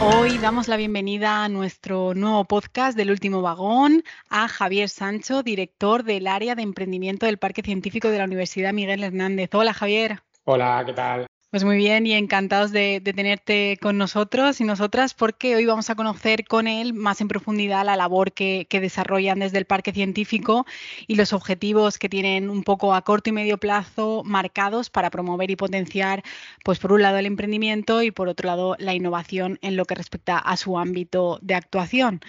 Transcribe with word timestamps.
Hoy 0.00 0.38
damos 0.38 0.68
la 0.68 0.76
bienvenida 0.76 1.42
a 1.42 1.48
nuestro 1.48 2.14
nuevo 2.14 2.44
podcast 2.44 2.96
del 2.96 3.10
último 3.10 3.42
vagón 3.42 4.04
a 4.30 4.46
Javier 4.46 4.88
Sancho, 4.88 5.42
director 5.42 6.04
del 6.04 6.28
área 6.28 6.54
de 6.54 6.62
emprendimiento 6.62 7.26
del 7.26 7.38
Parque 7.38 7.62
Científico 7.62 8.08
de 8.08 8.18
la 8.18 8.24
Universidad 8.24 8.72
Miguel 8.72 9.02
Hernández. 9.02 9.50
Hola 9.54 9.74
Javier. 9.74 10.20
Hola, 10.44 10.84
¿qué 10.86 10.92
tal? 10.92 11.26
Pues 11.50 11.64
muy 11.64 11.78
bien 11.78 12.06
y 12.06 12.12
encantados 12.12 12.72
de, 12.72 13.00
tenerte 13.02 13.78
con 13.80 13.96
nosotros 13.96 14.60
y 14.60 14.64
nosotras 14.64 15.14
porque 15.14 15.56
hoy 15.56 15.64
vamos 15.64 15.88
a 15.88 15.94
conocer 15.94 16.44
con 16.44 16.66
él 16.68 16.92
más 16.92 17.22
en 17.22 17.28
profundidad 17.28 17.86
la 17.86 17.96
labor 17.96 18.32
que, 18.32 18.66
desarrollan 18.70 19.38
desde 19.38 19.56
el 19.56 19.64
Parque 19.64 19.92
Científico 19.92 20.66
y 21.06 21.14
los 21.14 21.32
objetivos 21.32 21.98
que 21.98 22.10
tienen 22.10 22.50
un 22.50 22.64
poco 22.64 22.92
a 22.92 23.00
corto 23.00 23.30
y 23.30 23.32
medio 23.32 23.56
plazo 23.56 24.22
marcados 24.26 24.90
para 24.90 25.08
promover 25.08 25.50
y 25.50 25.56
potenciar, 25.56 26.22
pues 26.64 26.78
por 26.78 26.92
un 26.92 27.00
lado 27.00 27.16
el 27.16 27.24
emprendimiento 27.24 28.02
y 28.02 28.10
por 28.10 28.28
otro 28.28 28.46
lado 28.46 28.76
la 28.78 28.92
innovación 28.92 29.58
en 29.62 29.76
lo 29.76 29.86
que 29.86 29.94
respecta 29.94 30.36
a 30.36 30.58
su 30.58 30.78
ámbito 30.78 31.38
de 31.40 31.54
actuación. 31.54 32.20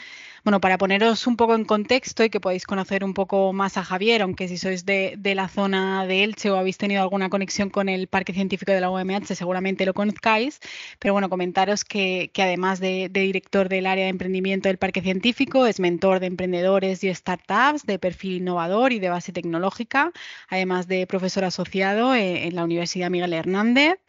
Bueno, 0.44 0.62
para 0.62 0.78
poneros 0.78 1.28
un 1.28 1.36
poco 1.36 1.54
en 1.56 1.66
contexto 1.66 2.24
y 2.24 2.30
que 2.30 2.40
podáis 2.40 2.66
conocer 2.66 3.04
un 3.04 3.14
poco 3.14 3.52
más 3.52 3.76
a 3.78 3.84
Javier, 3.84 4.22
aunque 4.22 4.48
si 4.48 4.58
sois 4.58 4.86
de, 4.86 5.18
la 5.36 5.50
zona 5.50 6.06
de 6.06 6.24
Elche 6.24 6.50
o 6.50 6.56
habéis 6.56 6.78
tenido 6.78 7.02
alguna 7.02 7.30
conexión 7.30 7.70
con 7.70 7.90
el 7.90 8.08
Parque 8.08 8.34
Científico 8.34 8.72
de 8.72 8.80
la 8.80 8.90
UMH, 8.90 9.36
seguramente 9.36 9.86
lo 9.86 9.94
conozcáis. 9.94 10.60
Pero 11.00 11.14
bueno, 11.14 11.30
comentaros 11.30 11.84
que, 11.84 12.32
además 12.38 12.80
de, 12.80 13.10
director 13.10 13.68
del 13.68 13.86
área 13.86 14.06
de 14.06 14.12
emprendimiento 14.12 14.70
del 14.70 14.78
Parque 14.78 15.02
Científico, 15.02 15.66
es 15.66 15.80
mentor 15.80 16.20
de 16.22 16.28
emprendedores 16.28 17.04
y 17.04 17.14
startups 17.14 17.86
de 17.86 18.00
perfil 18.00 18.38
innovador 18.38 18.94
y 18.94 19.00
de 19.00 19.10
base 19.10 19.34
tecnológica, 19.34 20.12
además 20.48 20.88
de 20.88 21.06
profesor 21.06 21.44
asociado 21.44 22.16
en 22.16 22.56
la 22.56 22.64
Universidad 22.64 23.10
Miguel 23.10 23.34
Hernández 23.34 24.00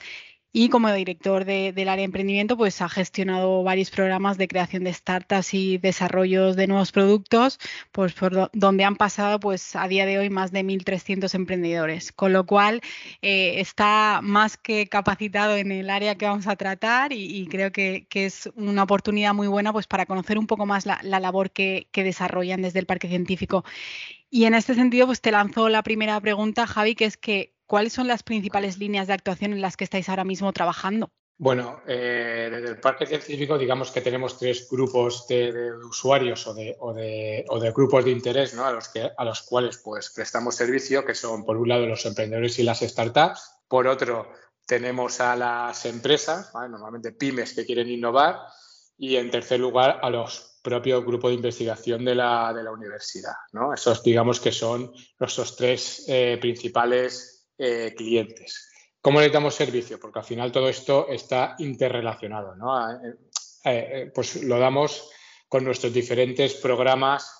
y 0.53 0.69
como 0.69 0.93
director 0.93 1.45
del 1.45 1.89
área 1.89 1.97
de 1.97 2.05
emprendimiento, 2.05 2.57
pues 2.57 2.83
ha 2.83 2.89
gestionado 2.89 3.63
varios 3.63 3.91
programas 3.91 4.37
de 4.37 4.49
creación 4.49 4.85
de 4.85 4.93
startups 4.93 5.55
y 5.55 5.79
desarrollos 5.79 6.57
de 6.57 6.67
nuevos 6.67 6.91
productos, 6.91 7.59
pues 7.93 8.13
por 8.15 8.51
donde 8.53 8.85
han 8.85 8.97
pasado 8.97 9.39
pues 9.39 9.77
a 9.77 9.87
día 9.87 10.07
de 10.07 10.19
hoy 10.19 10.29
más 10.31 10.51
de 10.51 10.65
1.300 10.65 11.35
emprendedores, 11.35 12.11
con 12.13 12.33
lo 12.33 12.47
cual 12.47 12.81
eh, 13.23 13.61
está 13.61 14.21
más 14.23 14.57
que 14.57 14.89
capacitado 14.89 15.57
en 15.57 15.71
el 15.71 15.89
área 15.89 16.17
que 16.17 16.27
vamos 16.27 16.49
a 16.49 16.57
tratar 16.57 17.13
y, 17.13 17.47
creo 17.49 17.71
que, 17.73 18.07
es 18.13 18.51
una 18.55 18.83
oportunidad 18.83 19.33
muy 19.33 19.49
buena 19.49 19.73
pues 19.73 19.87
para 19.87 20.05
conocer 20.05 20.39
un 20.39 20.47
poco 20.47 20.67
más 20.67 20.85
la, 20.85 21.01
labor 21.03 21.51
que, 21.51 21.89
que 21.93 22.05
desarrollan 22.05 22.61
desde 22.63 22.81
el 22.81 22.87
Parque 22.87 23.09
Científico. 23.09 23.65
Y 24.31 24.45
en 24.45 24.55
este 24.55 24.75
sentido, 24.75 25.07
pues 25.07 25.21
te 25.21 25.33
lanzo 25.33 25.69
la 25.69 25.83
primera 25.83 26.21
pregunta, 26.21 26.67
Javi, 26.67 26.95
que 26.95 27.05
es 27.07 27.17
que 27.17 27.55
¿cuáles 27.71 27.93
son 27.93 28.09
las 28.09 28.25
principales 28.25 28.79
líneas 28.79 29.07
de 29.07 29.13
actuación 29.13 29.53
en 29.53 29.61
las 29.61 29.77
que 29.77 29.85
estáis 29.85 30.09
ahora 30.09 30.25
mismo 30.25 30.53
trabajando? 30.53 31.09
Bueno, 31.39 31.81
eh, 31.87 32.49
desde 32.51 32.69
el 32.69 32.81
parque 32.81 33.07
científico 33.07 33.57
digamos 33.57 33.93
que 33.93 34.01
tenemos 34.01 34.37
tres 34.37 34.69
grupos 34.69 35.29
de, 35.29 35.73
usuarios 35.89 36.49
o 36.49 36.53
de, 36.53 37.73
grupos 37.73 38.05
de 38.05 38.11
interés 38.11 38.59
a, 38.59 38.73
los 38.73 38.89
que, 38.89 39.09
a 39.17 39.25
los 39.25 39.43
cuales 39.43 39.81
pues, 39.85 40.11
prestamos 40.11 40.57
servicio, 40.57 41.05
que 41.05 41.15
son 41.15 41.45
por 41.45 41.57
un 41.57 41.69
lado 41.69 41.87
los 41.87 42.05
emprendedores 42.07 42.59
y 42.59 42.65
las 42.65 42.81
startups, 42.81 43.61
por 43.69 43.87
otro 43.87 44.33
tenemos 44.67 45.21
a 45.21 45.37
las 45.37 45.87
empresas, 45.87 46.53
normalmente 46.53 47.13
pymes 47.13 47.55
que 47.55 47.65
quieren 47.65 47.89
innovar, 47.89 48.41
y 48.99 49.15
en 49.15 49.31
tercer 49.31 49.61
lugar 49.61 50.01
a 50.03 50.11
los 50.11 50.59
propios 50.63 51.05
grupos 51.05 51.31
de 51.31 51.37
investigación 51.37 52.05
de 52.05 52.17
la, 52.17 52.53
universidad. 52.73 53.35
¿no? 53.53 53.73
Esos 53.73 54.03
digamos 54.03 54.41
que 54.41 54.51
son 54.51 54.93
nuestros 55.21 55.57
tres 55.57 56.05
eh, 56.09 56.37
principales 56.41 57.40
eh, 57.63 57.93
clientes. 57.95 58.71
¿Cómo 59.03 59.19
necesitamos 59.19 59.55
servicio? 59.55 60.01
Porque 60.01 60.21
al 60.21 60.25
final 60.25 60.51
todo 60.51 60.67
esto 60.67 61.09
está 61.11 61.57
interrelacionado. 61.59 62.57
¿no? 62.57 62.91
Eh, 62.91 63.17
eh, 63.65 64.11
pues 64.15 64.43
lo 64.45 64.59
damos 64.59 65.11
con 65.47 65.63
nuestros 65.65 65.93
diferentes 65.93 66.55
programas 66.55 67.31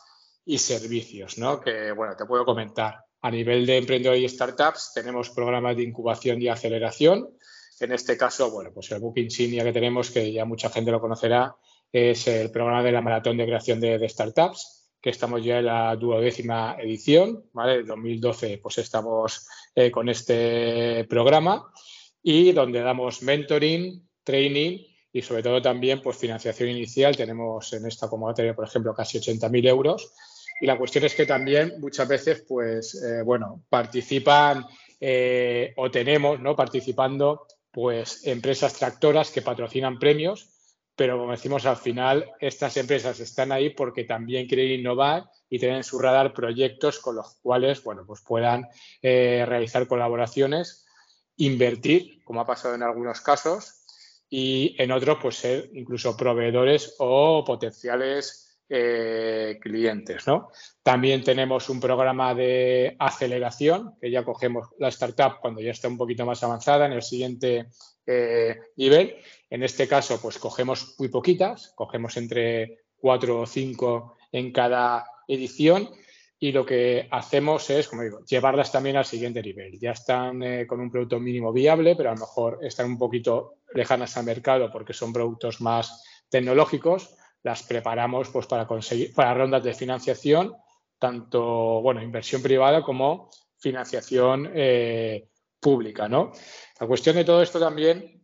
y 0.45 0.59
servicios, 0.59 1.39
¿no? 1.39 1.59
que 1.59 1.93
bueno, 1.93 2.15
te 2.17 2.27
puedo 2.27 2.45
comentar. 2.45 3.03
A 3.23 3.31
nivel 3.31 3.65
de 3.65 3.79
emprendedores 3.79 4.23
y 4.23 4.29
startups 4.29 4.93
tenemos 4.95 5.31
programas 5.31 5.75
de 5.75 5.85
incubación 5.85 6.43
y 6.43 6.49
aceleración. 6.49 7.39
En 7.81 7.93
este 7.93 8.19
caso, 8.19 8.51
bueno, 8.51 8.73
pues 8.75 8.91
el 8.91 9.01
book 9.01 9.17
insignia 9.17 9.65
que 9.65 9.73
tenemos, 9.73 10.11
que 10.11 10.31
ya 10.31 10.45
mucha 10.45 10.69
gente 10.69 10.91
lo 10.91 11.01
conocerá, 11.01 11.57
es 11.91 12.29
el 12.29 12.51
programa 12.51 12.83
de 12.83 12.93
la 12.93 13.01
maratón 13.01 13.39
de 13.39 13.47
creación 13.47 13.81
de 13.81 14.07
startups 14.07 14.80
que 15.01 15.11
estamos 15.11 15.43
ya 15.43 15.59
en 15.59 15.67
la 15.67 15.97
duodécima 15.97 16.77
edición, 16.79 17.45
¿vale? 17.53 17.81
En 17.81 17.87
2012 17.87 18.59
pues 18.63 18.79
estamos 18.79 19.49
eh, 19.75 19.91
con 19.91 20.09
este 20.09 21.05
programa 21.09 21.73
y 22.23 22.53
donde 22.53 22.81
damos 22.81 23.23
mentoring, 23.23 24.07
training 24.23 24.79
y 25.13 25.23
sobre 25.23 25.43
todo 25.43 25.61
también 25.63 26.03
pues 26.03 26.17
financiación 26.17 26.69
inicial. 26.71 27.17
Tenemos 27.17 27.73
en 27.73 27.87
esta 27.87 28.09
convocatoria, 28.09 28.55
por 28.55 28.67
ejemplo, 28.67 28.95
casi 28.95 29.19
80.000 29.19 29.69
euros. 29.69 30.13
Y 30.61 30.67
la 30.67 30.77
cuestión 30.77 31.05
es 31.05 31.15
que 31.15 31.25
también 31.25 31.75
muchas 31.81 32.07
veces, 32.07 32.45
pues, 32.47 33.03
eh, 33.03 33.23
bueno, 33.23 33.65
participan 33.71 34.67
eh, 35.01 35.73
o 35.77 35.91
tenemos, 35.91 36.39
¿no? 36.39 36.55
Participando, 36.55 37.47
pues, 37.73 38.27
empresas 38.27 38.75
tractoras 38.75 39.31
que 39.31 39.41
patrocinan 39.41 39.99
premios 39.99 40.60
pero 41.01 41.17
como 41.17 41.33
decimos 41.33 41.65
al 41.65 41.79
final, 41.79 42.31
estas 42.41 42.77
empresas 42.77 43.19
están 43.21 43.53
ahí 43.53 43.71
porque 43.71 44.05
también 44.05 44.47
quieren 44.47 44.81
innovar 44.81 45.31
y 45.49 45.59
tienen 45.59 45.79
en 45.79 45.83
su 45.83 45.99
radar 45.99 46.35
proyectos 46.35 46.99
con 46.99 47.17
los 47.17 47.37
cuales 47.37 47.83
bueno, 47.83 48.05
pues 48.07 48.21
puedan 48.21 48.69
eh, 49.01 49.47
realizar 49.49 49.89
colaboraciones, 49.89 50.87
invertir, 51.39 52.23
como 52.23 52.43
ha 52.43 52.47
pasado 52.47 52.75
en 52.75 52.83
algunos 52.83 53.23
casos, 53.23 53.83
y 54.29 54.77
en 54.77 54.93
otros 54.93 55.17
pues 55.23 55.37
ser 55.37 55.71
incluso 55.73 56.19
proveedores 56.19 56.97
o 56.99 57.47
potenciales 57.47 58.50
eh, 58.71 59.59
clientes. 59.61 60.27
¿no? 60.27 60.51
También 60.83 61.23
tenemos 61.23 61.69
un 61.69 61.81
programa 61.81 62.35
de 62.35 62.97
aceleración, 62.99 63.97
que 64.01 64.11
ya 64.11 64.25
cogemos 64.25 64.69
la 64.79 64.89
startup 64.89 65.41
cuando 65.41 65.61
ya 65.61 65.73
está 65.73 65.89
un 65.89 65.99
poquito 65.99 66.25
más 66.25 66.43
avanzada 66.43 66.87
en 66.87 66.93
el 66.93 67.03
siguiente 67.03 67.67
eh, 68.07 68.59
nivel 68.77 69.17
en 69.51 69.65
este 69.65 69.89
caso, 69.89 70.21
pues 70.23 70.39
cogemos 70.39 70.95
muy 70.99 71.09
poquitas, 71.09 71.73
cogemos 71.75 72.17
entre 72.17 72.85
cuatro 72.97 73.41
o 73.41 73.47
cinco 73.47 74.17
en 74.31 74.53
cada 74.53 75.05
edición 75.27 75.91
y 76.39 76.53
lo 76.53 76.65
que 76.65 77.09
hacemos 77.11 77.69
es, 77.69 77.89
como 77.89 78.03
digo, 78.03 78.25
llevarlas 78.25 78.71
también 78.71 78.97
al 78.97 79.05
siguiente 79.05 79.43
nivel. 79.43 79.79
Ya 79.79 79.91
están 79.91 80.43
eh, 80.45 80.67
con 80.69 80.81
un 80.81 80.91
producto 80.91 81.19
mínimo 81.19 81.53
viable, 81.53 81.97
pero 81.97 82.11
a 82.11 82.15
lo 82.15 82.21
mejor 82.21 82.61
están 82.63 82.87
un 82.87 82.97
poquito 82.97 83.57
lejanas 83.75 84.17
al 84.17 84.25
mercado 84.25 84.71
porque 84.71 84.93
son 84.93 85.13
productos 85.13 85.61
más 85.61 86.05
tecnológicos. 86.29 87.17
Las 87.43 87.63
preparamos 87.63 88.29
pues, 88.29 88.47
para 88.47 88.67
conseguir 88.67 89.15
para 89.15 89.35
rondas 89.35 89.63
de 89.63 89.75
financiación, 89.75 90.55
tanto 90.99 91.81
bueno, 91.81 92.03
inversión 92.03 92.43
privada 92.43 92.83
como 92.83 93.31
financiación 93.59 94.51
eh, 94.55 95.29
pública. 95.59 96.09
¿no? 96.09 96.33
La 96.81 96.87
cuestión 96.87 97.17
de 97.17 97.25
todo 97.25 97.43
esto 97.43 97.61
también 97.61 98.21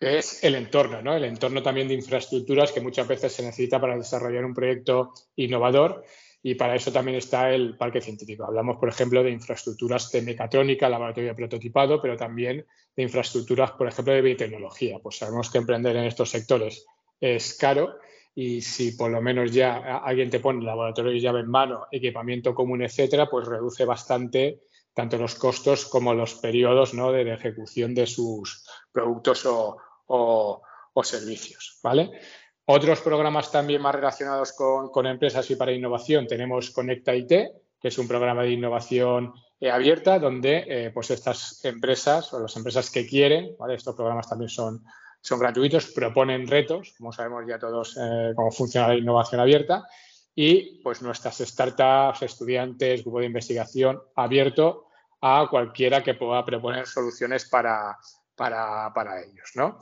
es 0.00 0.42
el 0.42 0.54
entorno, 0.54 1.02
¿no? 1.02 1.14
El 1.14 1.24
entorno 1.24 1.62
también 1.62 1.86
de 1.86 1.94
infraestructuras 1.94 2.72
que 2.72 2.80
muchas 2.80 3.06
veces 3.06 3.34
se 3.34 3.42
necesita 3.42 3.78
para 3.78 3.98
desarrollar 3.98 4.46
un 4.46 4.54
proyecto 4.54 5.12
innovador 5.36 6.04
y 6.42 6.54
para 6.54 6.74
eso 6.74 6.90
también 6.90 7.18
está 7.18 7.52
el 7.52 7.76
parque 7.76 8.00
científico. 8.00 8.46
Hablamos, 8.46 8.78
por 8.78 8.88
ejemplo, 8.88 9.22
de 9.22 9.30
infraestructuras 9.30 10.10
de 10.10 10.22
mecatrónica, 10.22 10.88
laboratorio 10.88 11.36
prototipado, 11.36 12.00
pero 12.00 12.16
también 12.16 12.66
de 12.96 13.02
infraestructuras, 13.02 13.72
por 13.72 13.88
ejemplo, 13.88 14.14
de 14.14 14.22
biotecnología. 14.22 14.98
Pues 15.02 15.18
sabemos 15.18 15.50
que 15.50 15.58
emprender 15.58 15.96
en 15.96 16.04
estos 16.04 16.30
sectores 16.30 16.86
es 17.20 17.54
caro 17.58 17.98
y 18.34 18.60
si 18.60 18.92
por 18.92 19.10
lo 19.10 19.20
menos 19.20 19.52
ya 19.52 19.98
alguien 19.98 20.30
te 20.30 20.40
pone 20.40 20.64
laboratorio 20.64 21.12
de 21.12 21.20
llave 21.20 21.40
en 21.40 21.50
mano, 21.50 21.86
equipamiento 21.90 22.54
común, 22.54 22.82
etcétera, 22.82 23.28
pues 23.28 23.46
reduce 23.46 23.84
bastante 23.84 24.60
tanto 24.94 25.18
los 25.18 25.34
costos 25.34 25.86
como 25.86 26.14
los 26.14 26.34
periodos 26.34 26.94
¿no? 26.94 27.12
de 27.12 27.32
ejecución 27.32 27.94
de 27.94 28.06
sus 28.06 28.66
productos 28.92 29.46
o, 29.46 30.62
servicios. 31.02 31.78
¿vale? 31.82 32.10
Otros 32.66 33.00
programas 33.00 33.50
también 33.50 33.80
más 33.80 33.94
relacionados 33.94 34.52
con, 34.52 35.06
empresas 35.06 35.50
y 35.50 35.56
para 35.56 35.72
innovación 35.72 36.26
tenemos 36.26 36.70
Conecta 36.70 37.14
IT, 37.14 37.28
que 37.28 37.88
es 37.88 37.98
un 37.98 38.06
programa 38.06 38.42
de 38.42 38.50
innovación 38.50 39.32
eh, 39.58 39.70
abierta 39.70 40.18
donde 40.18 40.64
eh, 40.68 40.90
pues 40.92 41.10
estas 41.10 41.64
empresas 41.64 42.32
o 42.34 42.40
las 42.40 42.54
empresas 42.56 42.90
que 42.90 43.06
quieren, 43.06 43.56
¿vale? 43.58 43.74
estos 43.74 43.94
programas 43.94 44.28
también 44.28 44.50
son, 44.50 44.84
son 45.20 45.38
gratuitos, 45.38 45.86
proponen 45.86 46.46
retos, 46.46 46.94
como 46.96 47.12
sabemos 47.12 47.44
ya 47.46 47.58
todos 47.58 47.96
eh, 48.00 48.32
cómo 48.34 48.50
funciona 48.50 48.88
la 48.88 48.96
innovación 48.96 49.40
abierta, 49.40 49.86
y 50.34 50.80
pues 50.82 51.02
nuestras 51.02 51.38
startups, 51.38 52.22
estudiantes, 52.22 53.02
grupo 53.02 53.20
de 53.20 53.26
investigación 53.26 54.00
abierto 54.14 54.86
a 55.20 55.46
cualquiera 55.50 56.02
que 56.02 56.14
pueda 56.14 56.44
proponer 56.44 56.86
soluciones 56.86 57.44
para, 57.44 57.98
para, 58.34 59.20
ellos. 59.22 59.50
¿no? 59.54 59.78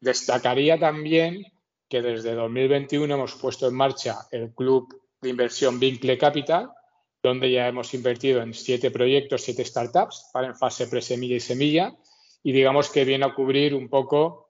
Destacaría 0.00 0.78
también 0.78 1.44
que 1.88 2.02
desde 2.02 2.34
2021 2.34 3.14
hemos 3.14 3.34
puesto 3.34 3.68
en 3.68 3.74
marcha 3.74 4.26
el 4.30 4.52
club 4.54 5.02
de 5.20 5.28
inversión 5.28 5.78
Vincle 5.78 6.18
Capital, 6.18 6.70
donde 7.22 7.52
ya 7.52 7.68
hemos 7.68 7.94
invertido 7.94 8.42
en 8.42 8.52
siete 8.54 8.90
proyectos, 8.90 9.42
siete 9.42 9.64
startups, 9.64 10.30
para 10.32 10.48
en 10.48 10.56
fase 10.56 10.88
presemilla 10.88 11.36
y 11.36 11.40
semilla, 11.40 11.94
y 12.42 12.50
digamos 12.50 12.90
que 12.90 13.04
viene 13.04 13.24
a 13.24 13.34
cubrir 13.34 13.74
un 13.74 13.88
poco 13.88 14.41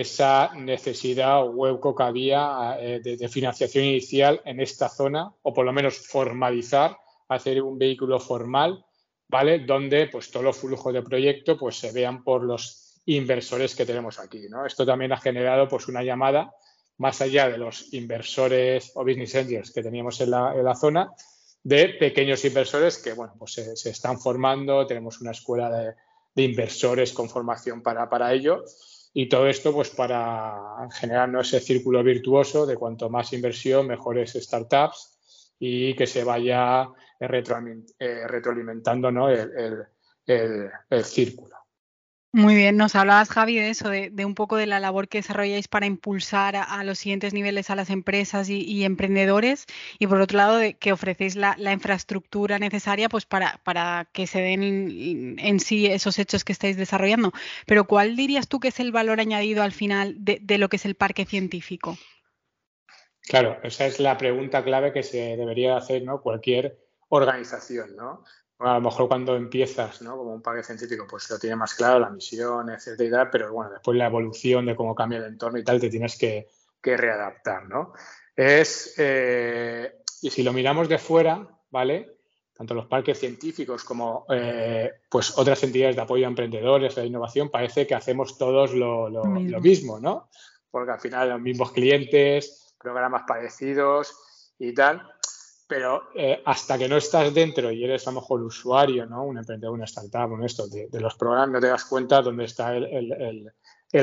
esa 0.00 0.52
necesidad 0.54 1.42
o 1.42 1.50
hueco 1.50 1.94
que 1.94 2.02
había 2.02 2.76
eh, 2.78 3.00
de, 3.00 3.28
financiación 3.28 3.84
inicial 3.84 4.42
en 4.44 4.60
esta 4.60 4.88
zona, 4.88 5.32
o 5.42 5.54
por 5.54 5.64
lo 5.64 5.72
menos 5.72 5.96
formalizar, 5.98 6.98
hacer 7.28 7.62
un 7.62 7.78
vehículo 7.78 8.20
formal, 8.20 8.84
¿vale? 9.28 9.60
Donde 9.60 10.08
pues 10.08 10.30
todos 10.30 10.44
los 10.44 10.58
flujos 10.58 10.92
de 10.92 11.02
proyecto 11.02 11.58
pues 11.58 11.78
se 11.78 11.92
vean 11.92 12.22
por 12.22 12.44
los 12.44 13.00
inversores 13.06 13.74
que 13.74 13.86
tenemos 13.86 14.18
aquí, 14.18 14.48
¿no? 14.50 14.66
Esto 14.66 14.84
también 14.84 15.12
ha 15.12 15.20
generado 15.20 15.66
pues 15.66 15.88
una 15.88 16.02
llamada 16.02 16.52
más 16.98 17.20
allá 17.20 17.48
de 17.48 17.58
los 17.58 17.92
inversores 17.94 18.92
o 18.94 19.02
business 19.02 19.34
angels 19.34 19.70
que 19.70 19.82
teníamos 19.82 20.20
en 20.20 20.30
la, 20.30 20.74
zona, 20.74 21.10
de 21.62 21.90
pequeños 21.90 22.44
inversores 22.44 22.98
que, 22.98 23.12
bueno, 23.12 23.34
pues 23.38 23.52
se, 23.52 23.90
están 23.90 24.18
formando, 24.18 24.86
tenemos 24.86 25.20
una 25.20 25.30
escuela 25.30 25.70
de, 25.70 25.94
inversores 26.42 27.14
con 27.14 27.30
formación 27.30 27.82
para, 27.82 28.10
para 28.10 28.32
ello 28.34 28.62
y 29.18 29.30
todo 29.30 29.46
esto, 29.46 29.72
pues 29.72 29.88
para 29.88 30.86
generar 30.92 31.34
ese 31.40 31.58
círculo 31.58 32.04
virtuoso 32.04 32.66
de 32.66 32.76
cuanto 32.76 33.08
más 33.08 33.32
inversión, 33.32 33.86
mejores 33.86 34.34
startups 34.34 35.54
y 35.58 35.94
que 35.96 36.06
se 36.06 36.22
vaya 36.22 36.90
eh, 37.18 37.26
retroalimentando 37.26 39.08
el, 39.30 39.86
círculo. 41.02 41.55
Muy 42.36 42.54
bien, 42.54 42.76
nos 42.76 42.94
hablabas, 42.94 43.30
Javi, 43.30 43.56
de 43.56 43.70
eso, 43.70 43.88
de, 43.88 44.12
un 44.26 44.34
poco 44.34 44.56
de 44.56 44.66
la 44.66 44.78
labor 44.78 45.08
que 45.08 45.16
desarrolláis 45.16 45.68
para 45.68 45.86
impulsar 45.86 46.54
a, 46.54 46.84
los 46.84 46.98
siguientes 46.98 47.32
niveles 47.32 47.70
a 47.70 47.76
las 47.76 47.88
empresas 47.88 48.50
y, 48.50 48.84
emprendedores 48.84 49.64
y 49.98 50.06
por 50.06 50.20
otro 50.20 50.36
lado, 50.36 50.58
de 50.58 50.74
que 50.74 50.92
ofrecéis 50.92 51.34
la, 51.34 51.56
infraestructura 51.72 52.58
necesaria 52.58 53.08
pues 53.08 53.24
para, 53.24 54.06
que 54.12 54.26
se 54.26 54.42
den 54.42 55.36
en 55.38 55.60
sí 55.60 55.86
esos 55.86 56.18
hechos 56.18 56.44
que 56.44 56.52
estáis 56.52 56.76
desarrollando. 56.76 57.32
Pero 57.64 57.86
¿cuál 57.86 58.16
dirías 58.16 58.48
tú 58.48 58.60
que 58.60 58.68
es 58.68 58.80
el 58.80 58.92
valor 58.92 59.18
añadido 59.18 59.62
al 59.62 59.72
final 59.72 60.14
de, 60.18 60.58
lo 60.58 60.68
que 60.68 60.76
es 60.76 60.84
el 60.84 60.94
parque 60.94 61.24
científico? 61.24 61.96
Claro, 63.22 63.58
esa 63.62 63.86
es 63.86 63.98
la 63.98 64.18
pregunta 64.18 64.62
clave 64.62 64.92
que 64.92 65.02
se 65.02 65.38
debería 65.38 65.78
hacer 65.78 66.04
cualquier 66.22 66.76
organización, 67.08 67.96
¿no? 67.96 68.24
A 68.58 68.74
lo 68.74 68.80
mejor 68.80 69.08
cuando 69.08 69.36
empiezas, 69.36 70.00
¿no? 70.02 70.16
Como 70.16 70.32
un 70.32 70.42
parque 70.42 70.62
científico, 70.62 71.06
pues 71.08 71.28
lo 71.30 71.38
tiene 71.38 71.56
más 71.56 71.74
claro, 71.74 72.00
la 72.00 72.10
misión, 72.10 72.70
etcétera 72.70 73.08
y 73.08 73.10
tal, 73.10 73.30
pero 73.30 73.52
bueno, 73.52 73.70
después 73.72 73.98
la 73.98 74.06
evolución 74.06 74.66
de 74.66 74.74
cómo 74.74 74.94
cambia 74.94 75.18
el 75.18 75.24
entorno 75.24 75.58
y 75.58 75.64
tal, 75.64 75.80
te 75.80 75.90
tienes 75.90 76.16
que, 76.16 76.48
readaptar, 76.82 77.68
¿no? 77.68 77.94
Es, 78.36 78.94
eh, 78.98 80.02
y 80.22 80.30
si 80.30 80.44
lo 80.44 80.52
miramos 80.52 80.88
de 80.88 80.98
fuera, 80.98 81.44
¿vale? 81.68 82.18
Tanto 82.56 82.74
los 82.74 82.86
parques 82.86 83.18
científicos 83.18 83.82
como 83.82 84.24
eh, 84.30 84.92
pues 85.10 85.36
otras 85.36 85.60
entidades 85.64 85.96
de 85.96 86.02
apoyo 86.02 86.26
a 86.26 86.28
emprendedores, 86.28 86.96
la 86.96 87.04
innovación, 87.04 87.50
parece 87.50 87.88
que 87.88 87.96
hacemos 87.96 88.38
todos 88.38 88.72
lo, 88.72 89.10
lo 89.10 89.60
mismo, 89.60 89.98
¿no? 89.98 90.28
Porque 90.70 90.92
al 90.92 91.00
final 91.00 91.30
los 91.30 91.40
mismos 91.40 91.72
clientes, 91.72 92.76
programas 92.78 93.24
parecidos 93.26 94.52
y 94.58 94.72
tal 94.72 95.02
pero 95.66 96.10
eh, 96.14 96.42
hasta 96.44 96.78
que 96.78 96.88
no 96.88 96.96
estás 96.96 97.34
dentro 97.34 97.72
y 97.72 97.84
eres 97.84 98.06
a 98.06 98.10
lo 98.10 98.20
mejor 98.20 98.42
usuario, 98.42 99.06
¿no? 99.06 99.24
un 99.24 99.38
emprendedor, 99.38 99.74
una 99.74 99.84
startup, 99.84 100.32
un 100.32 100.44
esto, 100.44 100.68
de, 100.68 100.88
los 101.00 101.16
programas, 101.16 101.50
no 101.50 101.60
te 101.60 101.66
das 101.66 101.84
cuenta 101.84 102.22
dónde 102.22 102.44
está 102.44 102.76
el, 102.76 103.52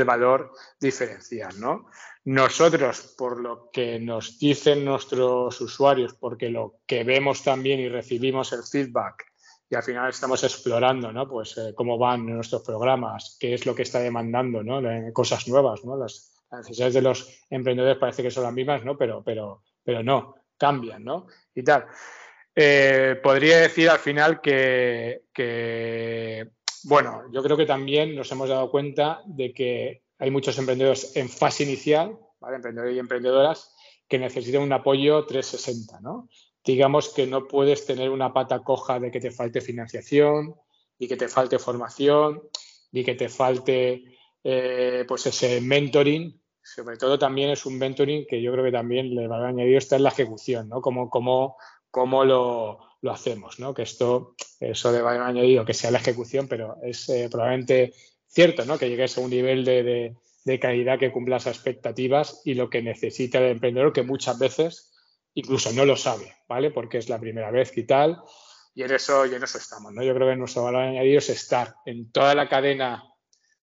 valor 0.06 0.51
diferencial. 0.80 1.57
¿no? 1.60 1.86
Nosotros, 2.25 3.15
por 3.18 3.39
lo 3.39 3.69
que 3.71 4.00
nos 4.00 4.39
dicen 4.39 4.83
nuestros 4.83 5.62
usuarios, 5.62 6.13
porque 6.15 6.50
lo 6.50 6.80
que 6.86 7.04
vemos 7.04 7.44
también 7.44 7.80
y 7.80 7.88
recibimos 7.88 8.51
el 8.51 8.63
feedback, 8.63 9.25
y 9.69 9.75
al 9.75 9.83
final 9.83 10.09
estamos 10.09 10.44
explorando 10.44 11.12
¿no? 11.13 11.27
pues, 11.27 11.57
eh, 11.57 11.74
cómo 11.74 11.98
van 11.98 12.25
nuestros 12.25 12.62
programas, 12.62 13.38
qué 13.39 13.54
es 13.54 13.66
lo 13.66 13.74
que 13.74 13.83
está 13.83 14.00
demandando, 14.00 14.63
¿no? 14.63 14.81
cosas 15.13 15.48
nuevas. 15.48 15.83
¿no? 15.86 15.95
Las, 15.95 16.30
necesidades 16.51 16.94
de 16.94 17.01
los 17.01 17.45
emprendedores 17.50 17.98
parece 17.98 18.21
que 18.21 18.30
son 18.30 18.44
las 18.44 18.54
mismas, 18.54 18.86
¿no? 18.86 18.95
pero, 18.95 19.24
pero, 19.24 19.63
pero 19.83 20.04
no 20.04 20.36
cambian, 20.63 21.04
¿no? 21.04 21.27
Y 21.54 21.62
tal. 21.62 21.88
Eh, 22.56 23.19
podría 23.21 23.57
decir 23.60 23.89
al 23.89 24.00
final 24.00 24.39
que, 24.39 25.24
bueno, 26.86 27.24
yo 27.33 27.44
creo 27.44 27.57
que 27.57 27.65
también 27.65 28.15
nos 28.15 28.31
hemos 28.31 28.48
dado 28.48 28.71
cuenta 28.71 29.21
de 29.25 29.54
que 29.54 30.04
hay 30.19 30.31
muchos 30.31 30.57
emprendedores 30.57 31.18
en 31.18 31.27
fase 31.27 31.63
inicial, 31.63 32.18
¿vale? 32.39 32.56
Emprendedores 32.56 32.95
y 32.95 33.00
emprendedoras, 33.00 33.75
que 34.07 34.18
necesitan 34.18 34.62
un 34.62 34.71
apoyo 34.71 35.25
360, 35.25 36.00
¿no? 36.00 36.30
Digamos 36.63 37.09
que 37.09 37.27
no 37.27 37.45
puedes 37.45 37.86
tener 37.86 38.09
una 38.09 38.31
pata 38.31 38.63
coja 38.63 39.01
de 39.01 39.12
que 39.12 39.19
te 39.19 39.31
falte 39.31 39.59
financiación, 39.59 40.56
ni 40.98 41.09
que 41.09 41.18
te 41.18 41.27
falte 41.27 41.59
formación, 41.59 42.42
ni 42.94 43.04
que 43.04 43.16
te 43.16 43.27
falte 43.27 44.18
eh, 44.45 45.04
pues 45.06 45.25
ese 45.25 45.59
mentoring 45.59 46.42
sobre 46.63 46.98
todo 46.98 47.19
también 47.19 47.50
es 47.50 47.65
un 47.65 47.77
mentoring 47.77 48.25
que 48.25 48.42
yo 48.42 48.51
creo 48.54 48.63
que 48.63 48.71
también 48.71 49.13
le 49.13 49.27
va 49.27 49.38
a 49.38 49.50
añadir 49.50 49.77
está 49.77 49.98
en 49.98 50.04
la 50.04 50.10
ejecución, 50.10 50.69
¿no? 50.69 50.81
Cómo, 50.81 51.10
cómo, 51.10 51.57
cómo 51.92 52.24
lo, 52.24 52.80
lo, 53.01 53.12
hacemos, 53.12 53.60
¿no? 53.60 53.74
Que 53.74 53.81
esto, 53.83 54.36
eso 54.60 54.92
le 54.92 55.01
va 55.01 55.12
a 55.12 55.27
añadido 55.27 55.65
que 55.65 55.74
sea 55.74 55.92
la 55.92 56.00
ejecución, 56.00 56.48
pero 56.48 56.77
es 56.81 57.10
eh, 57.10 57.27
probablemente 57.30 57.94
cierto, 58.27 58.65
¿no? 58.65 58.77
Que 58.77 58.89
llegues 58.89 59.18
a 59.18 59.21
un 59.21 59.30
nivel 59.30 59.65
de, 59.65 60.15
de, 60.45 60.60
calidad 60.60 60.98
que 60.98 61.12
cumpla 61.12 61.36
las 61.36 61.48
expectativas 61.48 62.42
y 62.45 62.54
lo 62.54 62.69
que 62.69 62.81
necesita 62.81 63.39
el 63.39 63.51
emprendedor, 63.51 63.92
que 63.92 64.04
muchas 64.04 64.39
veces 64.39 64.92
incluso 65.33 65.74
no 65.74 65.86
lo 65.86 65.98
sabe, 65.98 66.33
¿vale? 66.48 66.71
Porque 66.71 66.98
es 66.98 67.09
la 67.09 67.19
primera 67.19 67.51
vez 67.51 67.77
y 67.77 67.83
tal. 67.83 68.21
Y 68.74 68.83
en 68.83 68.92
eso, 68.92 69.25
y 69.25 69.36
en 69.36 69.44
eso 69.44 69.57
estamos, 69.57 69.92
¿no? 69.94 70.01
Yo 70.01 70.16
creo 70.16 70.30
que 70.30 70.36
nuestro 70.38 70.63
valor 70.63 70.83
añadido 70.83 71.19
es 71.19 71.30
estar 71.30 71.75
en 71.86 72.09
toda 72.12 72.33
la 72.33 72.48
cadena 72.48 73.04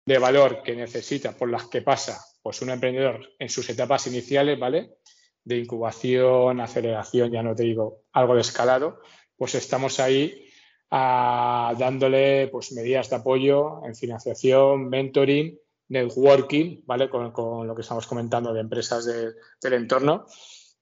de 0.05 0.19
valor 0.19 0.61
que 0.61 0.75
necesita, 0.75 1.31
por 1.31 1.49
las 1.49 1.65
que 1.65 1.81
pasa 1.81 2.23
pues 2.45 2.61
un 2.61 2.69
emprendedor 2.69 3.27
en 3.39 3.49
sus 3.49 3.67
etapas 3.71 4.05
iniciales, 4.05 4.59
¿vale? 4.59 4.97
De 5.43 5.57
incubación, 5.57 6.61
aceleración, 6.61 7.31
ya 7.31 7.41
no 7.41 7.55
te 7.55 7.63
digo 7.63 8.03
algo 8.13 8.35
de 8.35 8.41
escalado, 8.41 9.01
pues 9.35 9.55
estamos 9.55 9.99
ahí 9.99 10.47
ah, 10.91 11.73
dándole 11.75 12.47
pues, 12.49 12.71
medidas 12.73 13.09
de 13.09 13.15
apoyo 13.15 13.83
en 13.83 13.95
financiación, 13.95 14.89
mentoring, 14.89 15.57
networking, 15.87 16.83
¿vale? 16.85 17.09
Con, 17.09 17.65
lo 17.65 17.73
que 17.73 17.81
estamos 17.81 18.05
comentando 18.05 18.53
de 18.53 18.61
empresas 18.61 19.05
del 19.05 19.73
entorno. 19.73 20.27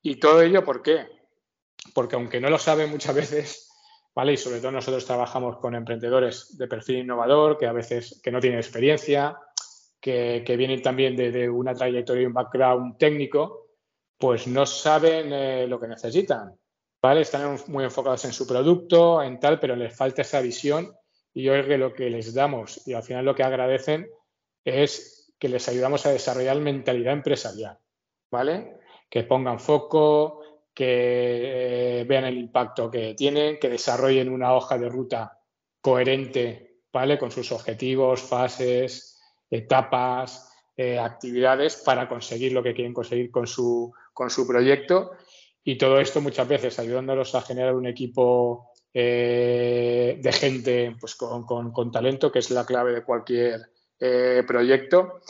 Y 0.01 0.17
todo 0.17 0.41
ello, 0.41 0.65
¿por 0.65 0.81
qué? 0.81 1.05
Porque 1.93 2.17
aunque 2.17 2.41
no 2.41 2.49
lo 2.49 2.59
saben 2.59 2.89
muchas 2.89 3.15
veces, 3.15 3.69
¿vale? 4.13 4.33
Y 4.33 4.37
sobre 4.37 4.59
todo 4.59 4.71
nosotros 4.71 5.05
trabajamos 5.05 5.59
con 5.59 5.75
emprendedores 5.75 6.57
de 6.57 6.67
perfil 6.67 6.97
innovador, 6.97 7.57
que 7.57 7.67
a 7.67 7.71
veces 7.71 8.19
que 8.21 8.31
no 8.31 8.41
tienen 8.41 8.59
experiencia, 8.59 9.37
que, 10.03 10.57
vienen 10.57 10.81
también 10.81 11.15
de, 11.15 11.49
una 11.49 11.73
trayectoria 11.73 12.23
y 12.23 12.25
un 12.25 12.33
background 12.33 12.97
técnico, 12.97 13.69
pues 14.17 14.47
no 14.47 14.65
saben 14.65 15.31
eh, 15.31 15.65
lo 15.65 15.79
que 15.79 15.87
necesitan, 15.87 16.53
¿vale? 17.01 17.21
Están 17.21 17.57
muy 17.67 17.85
enfocados 17.85 18.25
en 18.25 18.33
su 18.33 18.45
producto, 18.45 19.23
en 19.23 19.39
tal, 19.39 19.61
pero 19.61 19.77
les 19.77 19.95
falta 19.95 20.21
esa 20.21 20.41
visión 20.41 20.93
y 21.33 21.43
yo 21.43 21.53
creo 21.53 21.67
que 21.67 21.77
lo 21.77 21.93
que 21.93 22.09
les 22.09 22.33
damos 22.33 22.85
y 22.85 22.93
al 22.93 23.03
final 23.03 23.23
lo 23.23 23.33
que 23.33 23.43
agradecen 23.43 24.09
es 24.65 25.33
que 25.39 25.47
les 25.47 25.69
ayudamos 25.69 26.05
a 26.05 26.11
desarrollar 26.11 26.59
mentalidad 26.59 27.13
empresarial, 27.13 27.79
¿vale? 28.29 28.79
Que 29.09 29.23
pongan 29.23 29.59
foco, 29.59 30.41
que 30.73 32.01
eh, 32.01 32.03
vean 32.03 32.25
el 32.25 32.37
impacto 32.37 32.91
que 32.91 33.13
tienen, 33.13 33.57
que 33.57 33.69
desarrollen 33.69 34.29
una 34.29 34.53
hoja 34.53 34.77
de 34.77 34.89
ruta 34.89 35.39
coherente, 35.79 36.81
¿vale? 36.91 37.17
Con 37.17 37.31
sus 37.31 37.53
objetivos, 37.53 38.21
fases, 38.21 39.12
etapas, 39.53 40.49
eh, 40.75 40.97
actividades 40.97 41.75
para 41.77 42.09
conseguir 42.09 42.51
lo 42.51 42.63
que 42.63 42.73
quieren 42.73 42.93
conseguir 42.93 43.29
con 43.29 43.45
su, 43.45 43.93
con 44.11 44.29
su 44.29 44.47
proyecto. 44.47 45.11
Y 45.63 45.77
todo 45.77 45.99
esto 45.99 46.19
muchas 46.19 46.47
veces 46.47 46.79
ayudándolos 46.79 47.35
a 47.35 47.41
generar 47.41 47.75
un 47.75 47.85
equipo 47.85 48.71
eh, 48.93 50.17
de 50.19 50.31
gente 50.33 50.95
pues, 50.99 51.15
con, 51.15 51.91
talento, 51.91 52.31
que 52.31 52.39
es 52.39 52.49
la 52.51 52.65
clave 52.65 52.91
de 52.93 53.03
cualquier 53.03 53.61
eh, 53.99 54.43
proyecto. 54.47 55.21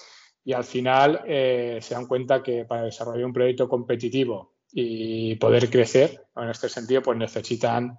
Y 0.46 0.53
al 0.53 0.63
final 0.63 1.22
se 1.25 1.94
dan 1.94 2.06
cuenta 2.06 2.44
que 2.44 2.65
para 2.65 2.84
desarrollar 2.84 3.24
un 3.24 3.32
proyecto 3.32 3.70
competitivo 3.70 4.56
y 4.74 5.36
poder 5.36 5.70
crecer, 5.70 6.25
en 6.36 6.50
este 6.50 6.68
sentido, 6.68 7.01
pues 7.01 7.18
necesitan 7.18 7.98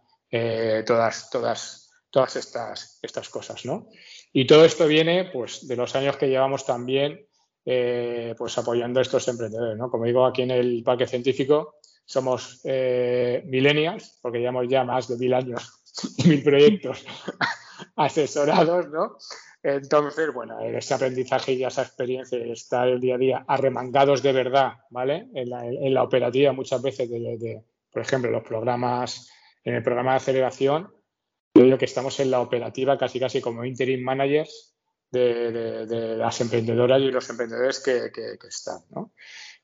todas, 0.84 1.30
todas, 1.30 1.90
todas 2.10 2.36
estas, 2.36 2.98
estas 3.00 3.30
cosas. 3.30 3.64
¿no? 3.64 3.88
Y 4.36 4.48
todo 4.48 4.64
esto 4.64 4.88
viene 4.88 5.30
pues, 5.32 5.66
de 5.68 5.76
los 5.76 5.94
años 5.94 6.16
que 6.16 6.28
llevamos 6.28 6.66
también 6.66 7.24
eh, 7.64 8.34
pues, 8.36 8.58
apoyando 8.58 8.98
a 8.98 9.02
estos 9.02 9.28
emprendedores. 9.28 9.78
¿no? 9.78 9.88
Como 9.88 10.06
digo, 10.06 10.26
aquí 10.26 10.42
en 10.42 10.50
el 10.50 10.82
Parque 10.82 11.06
Científico, 11.06 11.76
somos 12.04 12.60
eh, 12.64 13.44
millennials, 13.46 14.18
porque 14.20 14.40
llevamos 14.40 14.66
ya 14.68 14.82
más 14.82 15.06
de 15.06 15.16
mil 15.18 15.32
años 15.34 15.72
y 16.18 16.28
mil 16.28 16.42
proyectos 16.42 17.06
asesorados, 17.96 18.88
¿no? 18.90 19.16
Entonces, 19.62 20.34
bueno, 20.34 20.58
ese 20.60 20.94
aprendizaje 20.94 21.52
y 21.52 21.64
esa 21.64 21.82
experiencia 21.82 22.36
de 22.36 22.52
estar 22.52 22.88
el 22.88 23.00
día 23.00 23.14
a 23.14 23.18
día 23.18 23.44
arremangados 23.46 24.20
de 24.20 24.32
verdad, 24.32 24.72
¿vale? 24.90 25.28
En 25.32 25.94
la, 25.94 26.02
operativa 26.02 26.52
muchas 26.52 26.82
veces, 26.82 27.08
de, 27.08 27.62
por 27.90 28.02
ejemplo, 28.02 28.32
los 28.32 28.42
programas, 28.42 29.30
en 29.62 29.76
el 29.76 29.82
programa 29.82 30.10
de 30.10 30.16
aceleración, 30.16 30.92
yo 31.54 31.64
digo 31.64 31.78
que 31.78 31.84
estamos 31.84 32.18
en 32.20 32.30
la 32.30 32.40
operativa 32.40 32.98
casi 32.98 33.20
casi 33.20 33.40
como 33.40 33.64
interim 33.64 34.02
managers 34.02 34.74
de, 35.10 36.16
las 36.18 36.40
emprendedoras 36.40 37.00
y 37.00 37.10
los 37.10 37.30
emprendedores 37.30 37.80
que, 37.80 38.10
están, 38.48 38.80
¿no? 38.90 39.12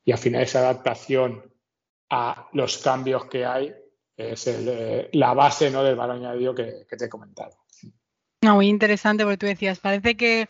Y 0.04 0.12
al 0.12 0.18
final 0.18 0.42
esa 0.42 0.61
adaptación 0.61 1.52
a 2.09 2.49
los 2.52 2.78
cambios 2.78 3.26
que 3.26 3.44
hay 3.44 3.75
es 4.16 4.47
eh, 4.47 5.09
la 5.12 5.35
base 5.35 5.70
¿no? 5.70 5.82
del 5.82 5.97
valor 5.97 6.16
añadido 6.16 6.54
que 6.54 6.87
te 6.88 7.04
he 7.04 7.09
comentado. 7.09 7.56
No, 8.42 8.54
muy 8.54 8.68
interesante 8.68 9.25
porque 9.25 9.37
tú 9.37 9.47
decías, 9.47 9.80
parece 9.80 10.16
que, 10.16 10.49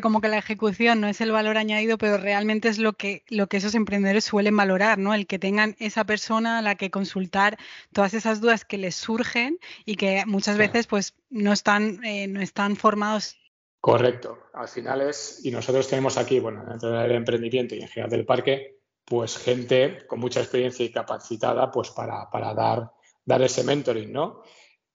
como 0.00 0.20
que 0.20 0.28
la 0.28 0.38
ejecución 0.38 1.00
no 1.00 1.08
es 1.08 1.20
el 1.20 1.32
valor 1.32 1.56
añadido, 1.56 1.98
pero 1.98 2.16
realmente 2.18 2.68
es 2.68 2.78
lo 2.78 2.92
que, 2.92 3.24
lo 3.28 3.46
que 3.46 3.56
esos 3.56 3.74
emprendedores 3.74 4.24
suelen 4.24 4.56
valorar, 4.56 4.98
¿no? 4.98 5.14
El 5.14 5.26
que 5.26 5.38
tengan 5.38 5.76
esa 5.78 6.04
persona 6.04 6.58
a 6.58 6.62
la 6.62 6.74
que 6.74 6.90
consultar 6.90 7.58
todas 7.92 8.14
esas 8.14 8.40
dudas 8.40 8.64
que 8.64 8.78
les 8.78 8.94
surgen 8.94 9.58
y 9.84 9.96
que 9.96 10.24
muchas 10.26 10.56
veces 10.56 10.86
pues 10.86 11.14
no 11.30 11.52
están, 11.52 12.04
eh, 12.04 12.26
no 12.28 12.40
están 12.40 12.76
formados. 12.76 13.36
Correcto. 13.80 14.38
Al 14.54 14.68
final 14.68 15.00
es, 15.02 15.40
y 15.44 15.50
nosotros 15.50 15.88
tenemos 15.88 16.18
aquí, 16.18 16.40
bueno, 16.40 16.64
dentro 16.68 16.90
del 16.90 17.12
emprendimiento 17.12 17.74
y 17.74 17.80
en 17.80 17.88
general 17.88 18.10
del 18.10 18.26
parque, 18.26 18.80
pues 19.04 19.38
gente 19.38 20.06
con 20.06 20.20
mucha 20.20 20.40
experiencia 20.40 20.84
y 20.84 20.92
capacitada 20.92 21.70
pues 21.70 21.90
para, 21.90 22.28
para 22.30 22.52
dar, 22.54 22.90
dar 23.24 23.42
ese 23.42 23.64
mentoring, 23.64 24.12
¿no? 24.12 24.42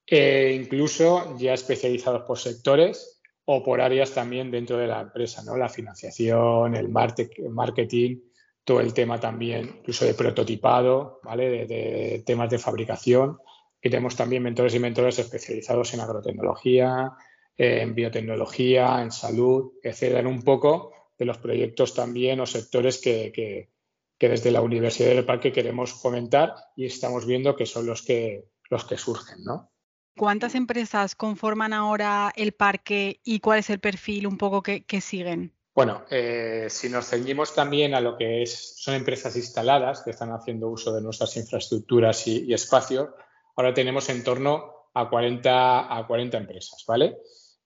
e 0.06 0.54
incluso 0.54 1.38
ya 1.38 1.54
especializados 1.54 2.24
por 2.24 2.38
sectores 2.38 3.22
o 3.46 3.64
por 3.64 3.82
áreas 3.82 4.12
también 4.12 4.52
dentro 4.52 4.78
de 4.78 4.88
la 4.88 5.02
empresa, 5.02 5.44
¿no? 5.44 5.58
La 5.58 5.70
financiación, 5.70 6.76
el 6.76 6.90
marketing, 6.90 8.18
todo 8.64 8.80
el 8.80 8.94
tema 8.94 9.20
también, 9.20 9.76
incluso 9.80 10.06
de 10.06 10.14
prototipado, 10.14 11.20
¿vale? 11.24 11.66
De, 11.66 12.24
temas 12.26 12.50
de 12.50 12.60
fabricación. 12.60 13.38
Tenemos 13.82 14.16
también 14.16 14.44
mentores 14.44 14.74
y 14.76 14.80
mentores 14.80 15.20
especializados 15.20 15.94
en 15.94 16.00
agrotecnología, 16.00 17.12
en 17.58 17.94
biotecnología, 17.94 19.02
en 19.02 19.12
salud, 19.12 19.74
etcétera, 19.84 20.28
un 20.28 20.42
poco 20.42 20.94
de 21.18 21.26
los 21.26 21.38
proyectos 21.38 21.94
también 21.94 22.40
o 22.40 22.46
sectores 22.46 23.00
que, 23.00 23.32
que, 23.34 23.70
que 24.18 24.30
desde 24.30 24.52
la 24.52 24.62
Universidad 24.62 25.10
del 25.10 25.26
Parque 25.26 25.52
queremos 25.52 25.92
fomentar 25.92 26.56
y 26.78 26.86
estamos 26.86 27.26
viendo 27.26 27.58
que 27.58 27.66
son 27.66 27.86
los 27.86 28.02
que, 28.04 28.46
los 28.70 28.86
que 28.86 28.98
surgen, 28.98 29.44
¿no? 29.44 29.73
¿Cuántas 30.16 30.54
empresas 30.54 31.16
conforman 31.16 31.74
ahora 31.74 32.32
el 32.36 32.52
parque 32.52 33.20
y 33.24 33.40
cuál 33.40 33.60
es 33.60 33.70
el 33.72 33.80
perfil 33.80 34.28
un 34.28 34.38
poco 34.38 34.62
que, 34.62 35.02
siguen? 35.02 35.54
Bueno, 35.74 36.04
eh, 36.12 36.68
si 36.70 36.88
nos 36.88 37.10
ceñimos 37.10 37.56
también 37.56 37.96
a 37.96 38.02
lo 38.02 38.16
que 38.16 38.44
es, 38.44 38.76
son 38.78 38.94
empresas 38.94 39.36
instaladas 39.36 40.04
que 40.04 40.12
están 40.12 40.32
haciendo 40.32 40.70
uso 40.70 40.94
de 40.94 41.02
nuestras 41.02 41.36
infraestructuras 41.36 42.28
y, 42.28 42.54
espacios, 42.54 43.10
ahora 43.56 43.74
tenemos 43.74 44.08
en 44.10 44.24
torno 44.24 44.90
a 44.94 45.10
40, 45.10 45.98
a 45.98 46.06
40 46.06 46.38
empresas, 46.38 46.84
¿vale? 46.88 47.18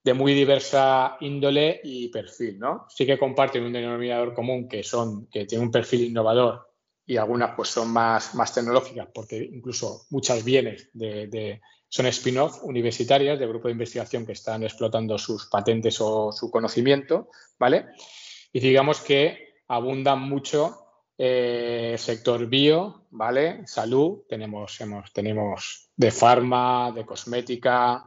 De 0.02 0.14
muy 0.14 0.32
diversa 0.32 1.18
índole 1.20 1.82
y 1.84 2.08
perfil, 2.08 2.58
¿no? 2.58 2.86
Sí 2.88 3.04
que 3.04 3.18
comparten 3.18 3.64
un 3.64 3.74
denominador 3.74 4.32
común 4.32 4.68
que 4.68 4.82
son, 4.82 5.26
que 5.26 5.44
tiene 5.44 5.64
un 5.64 5.70
perfil 5.70 6.04
innovador 6.04 6.66
y 7.04 7.18
algunas 7.18 7.54
pues 7.54 7.68
son 7.68 7.90
más, 7.90 8.34
más 8.34 8.54
tecnológicas 8.54 9.08
porque 9.12 9.36
incluso 9.36 10.06
muchas 10.08 10.42
vienen 10.44 10.78
de 10.94 11.60
son 11.88 12.06
spin-off 12.06 12.62
universitarias 12.62 13.38
de 13.38 13.46
grupos 13.46 13.70
de 13.70 13.72
investigación 13.72 14.26
que 14.26 14.32
están 14.32 14.62
explotando 14.62 15.16
sus 15.16 15.46
patentes 15.46 16.00
o 16.00 16.32
su 16.32 16.50
conocimiento, 16.50 17.30
¿vale? 17.58 17.86
Y 18.52 18.60
digamos 18.60 19.00
que 19.00 19.54
abundan 19.68 20.20
mucho 20.20 20.84
eh, 21.16 21.96
sector 21.98 22.46
bio, 22.46 23.06
¿vale? 23.10 23.66
Salud, 23.66 24.20
tenemos, 24.28 24.78
tenemos 25.12 25.90
de 25.96 26.10
farma, 26.10 26.92
de 26.94 27.04
cosmética, 27.06 28.04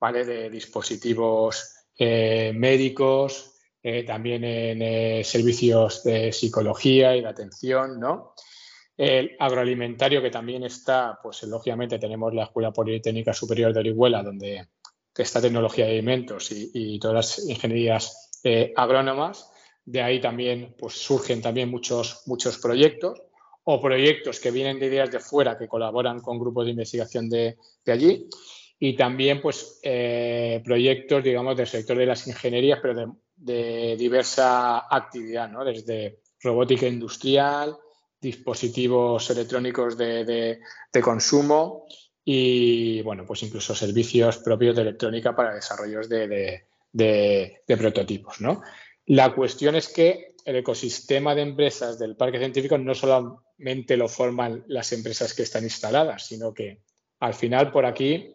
¿vale? 0.00 0.24
De 0.24 0.48
dispositivos 0.48 1.86
eh, 1.98 2.52
médicos, 2.54 3.58
eh, 3.82 4.04
también 4.04 4.44
en 4.44 5.24
servicios 5.24 6.02
de 6.04 6.32
psicología 6.32 7.16
y 7.16 7.22
de 7.22 7.28
atención, 7.28 8.00
¿no? 8.00 8.34
El 8.96 9.36
agroalimentario, 9.38 10.22
que 10.22 10.30
también 10.30 10.64
está, 10.64 11.18
pues 11.22 11.42
lógicamente 11.42 11.98
tenemos 11.98 12.32
la 12.32 12.44
Escuela 12.44 12.72
Politécnica 12.72 13.34
Superior 13.34 13.72
de 13.72 13.80
Orihuela, 13.80 14.22
donde 14.22 14.68
está 15.14 15.40
tecnología 15.40 15.86
de 15.86 15.92
alimentos 15.92 16.50
y, 16.50 16.98
todas 16.98 17.14
las 17.14 17.48
ingenierías 17.48 18.30
eh, 18.42 18.72
agrónomas. 18.74 19.50
De 19.84 20.02
ahí 20.02 20.20
también 20.20 20.74
pues, 20.78 20.94
surgen 20.94 21.42
también 21.42 21.70
muchos, 21.70 22.22
muchos 22.26 22.58
proyectos 22.58 23.22
o 23.64 23.80
proyectos 23.80 24.40
que 24.40 24.50
vienen 24.50 24.78
de 24.78 24.86
ideas 24.86 25.10
de 25.10 25.20
fuera 25.20 25.58
que 25.58 25.68
colaboran 25.68 26.20
con 26.20 26.38
grupos 26.38 26.64
de 26.64 26.70
investigación 26.72 27.28
de, 27.28 27.56
allí. 27.86 28.28
Y 28.78 28.94
también 28.94 29.40
pues, 29.40 29.78
eh, 29.82 30.60
proyectos, 30.64 31.22
digamos, 31.22 31.56
del 31.56 31.66
sector 31.66 31.96
de 31.96 32.06
las 32.06 32.26
ingenierías, 32.26 32.78
pero 32.80 32.94
de, 32.94 33.06
de 33.36 33.96
diversa 33.96 34.86
actividad, 34.94 35.50
¿no? 35.50 35.64
desde 35.64 36.20
robótica 36.40 36.86
industrial, 36.86 37.76
dispositivos 38.26 39.30
electrónicos 39.30 39.96
de, 39.96 40.58
consumo 41.00 41.86
y, 42.24 43.00
bueno, 43.02 43.24
pues 43.24 43.44
incluso 43.44 43.72
servicios 43.72 44.38
propios 44.38 44.74
de 44.74 44.82
electrónica 44.82 45.36
para 45.36 45.54
desarrollos 45.54 46.08
de, 46.08 46.64
prototipos, 47.66 48.40
¿no? 48.40 48.62
La 49.06 49.32
cuestión 49.32 49.76
es 49.76 49.88
que 49.88 50.34
el 50.44 50.56
ecosistema 50.56 51.36
de 51.36 51.42
empresas 51.42 52.00
del 52.00 52.16
parque 52.16 52.38
científico 52.38 52.76
no 52.78 52.94
solamente 52.94 53.96
lo 53.96 54.08
forman 54.08 54.64
las 54.66 54.92
empresas 54.92 55.32
que 55.32 55.44
están 55.44 55.62
instaladas, 55.62 56.26
sino 56.26 56.52
que 56.52 56.82
al 57.20 57.34
final 57.34 57.70
por 57.70 57.86
aquí 57.86 58.34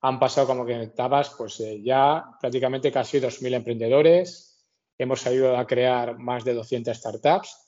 han 0.00 0.18
pasado 0.18 0.46
como 0.46 0.64
que 0.64 0.72
en 0.72 0.80
etapas, 0.80 1.34
pues 1.36 1.60
eh, 1.60 1.82
ya 1.82 2.24
prácticamente 2.40 2.90
casi 2.90 3.18
2.000 3.20 3.54
emprendedores, 3.54 4.64
hemos 4.96 5.26
ayudado 5.26 5.58
a 5.58 5.66
crear 5.66 6.18
más 6.18 6.44
de 6.44 6.54
200 6.54 6.96
startups 6.96 7.65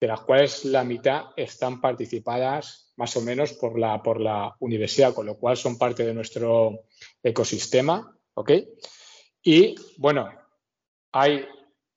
de 0.00 0.06
las 0.06 0.22
cuales 0.22 0.64
la 0.64 0.82
mitad 0.82 1.26
están 1.36 1.80
participadas 1.80 2.92
más 2.96 3.16
o 3.16 3.20
menos 3.20 3.52
por 3.52 3.78
la, 3.78 4.02
por 4.02 4.18
la 4.20 4.56
universidad, 4.60 5.12
con 5.12 5.26
lo 5.26 5.36
cual 5.36 5.56
son 5.56 5.76
parte 5.76 6.06
de 6.06 6.14
nuestro 6.14 6.84
ecosistema. 7.22 8.16
¿ok? 8.34 8.52
Y 9.42 9.74
bueno, 9.98 10.30
hay, 11.12 11.44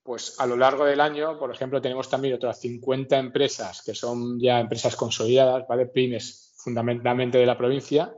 pues 0.02 0.38
a 0.38 0.46
lo 0.46 0.56
largo 0.56 0.84
del 0.84 1.00
año, 1.00 1.38
por 1.38 1.50
ejemplo, 1.50 1.80
tenemos 1.80 2.10
también 2.10 2.34
otras 2.34 2.60
50 2.60 3.18
empresas 3.18 3.82
que 3.82 3.94
son 3.94 4.38
ya 4.38 4.60
empresas 4.60 4.96
consolidadas, 4.96 5.66
¿vale? 5.66 5.86
pymes 5.86 6.52
fundamentalmente 6.58 7.38
de 7.38 7.46
la 7.46 7.58
provincia, 7.58 8.14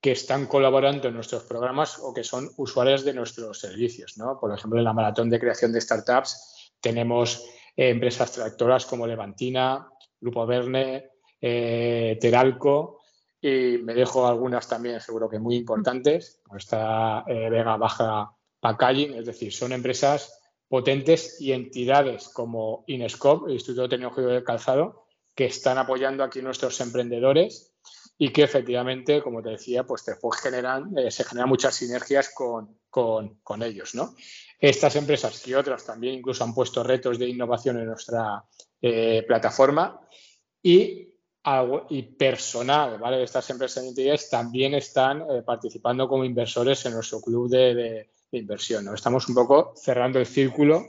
que 0.00 0.12
están 0.12 0.46
colaborando 0.46 1.08
en 1.08 1.14
nuestros 1.14 1.44
programas 1.44 1.98
o 2.00 2.14
que 2.14 2.22
son 2.22 2.48
usuarios 2.58 3.04
de 3.04 3.14
nuestros 3.14 3.58
servicios. 3.58 4.18
¿no? 4.18 4.38
Por 4.38 4.56
ejemplo, 4.56 4.78
en 4.78 4.84
la 4.84 4.92
maratón 4.92 5.30
de 5.30 5.40
creación 5.40 5.72
de 5.72 5.80
startups 5.80 6.72
tenemos 6.80 7.44
eh, 7.76 7.90
empresas 7.90 8.32
tractoras 8.32 8.86
como 8.86 9.06
Levantina, 9.06 9.88
Grupo 10.20 10.46
Verne, 10.46 11.10
eh, 11.40 12.16
Teralco 12.20 13.00
y 13.40 13.78
me 13.78 13.94
dejo 13.94 14.26
algunas 14.26 14.66
también 14.68 15.00
seguro 15.00 15.28
que 15.28 15.38
muy 15.38 15.56
importantes, 15.56 16.40
como 16.42 16.56
está 16.56 17.24
eh, 17.26 17.50
Vega 17.50 17.76
Baja 17.76 18.30
Packaging, 18.58 19.14
es 19.14 19.26
decir, 19.26 19.52
son 19.52 19.72
empresas 19.72 20.40
potentes 20.68 21.40
y 21.40 21.52
entidades 21.52 22.28
como 22.28 22.84
Inescope, 22.86 23.48
el 23.48 23.54
Instituto 23.54 23.88
Tecnológico 23.88 24.28
del 24.28 24.42
Calzado, 24.42 25.04
que 25.34 25.44
están 25.44 25.78
apoyando 25.78 26.24
aquí 26.24 26.40
nuestros 26.40 26.80
emprendedores 26.80 27.75
y 28.18 28.30
que 28.32 28.42
efectivamente, 28.42 29.22
como 29.22 29.42
te 29.42 29.50
decía, 29.50 29.84
pues 29.84 30.04
después 30.04 30.40
generan, 30.40 30.94
se 31.10 31.24
generan 31.24 31.48
muchas 31.48 31.74
sinergias 31.74 32.30
con, 32.34 32.78
con, 32.88 33.40
con 33.42 33.62
ellos, 33.62 33.94
¿no? 33.94 34.14
Estas 34.58 34.96
empresas 34.96 35.46
y 35.46 35.54
otras 35.54 35.84
también 35.84 36.14
incluso 36.14 36.42
han 36.42 36.54
puesto 36.54 36.82
retos 36.82 37.18
de 37.18 37.28
innovación 37.28 37.78
en 37.78 37.86
nuestra 37.86 38.42
eh, 38.80 39.22
plataforma 39.26 40.00
y, 40.62 41.14
y, 41.90 42.02
personal 42.02 42.98
¿vale? 42.98 43.18
de 43.18 43.24
estas 43.24 43.48
empresas 43.50 43.82
de 43.82 43.90
entidades 43.90 44.30
también 44.30 44.74
están 44.74 45.22
eh, 45.22 45.42
participando 45.44 46.08
como 46.08 46.24
inversores 46.24 46.86
en 46.86 46.94
nuestro 46.94 47.20
club 47.20 47.50
de, 47.50 48.08
inversión. 48.32 48.84
¿no? 48.84 48.94
Estamos 48.94 49.28
un 49.28 49.34
poco 49.34 49.72
cerrando 49.76 50.18
el 50.18 50.26
círculo, 50.26 50.86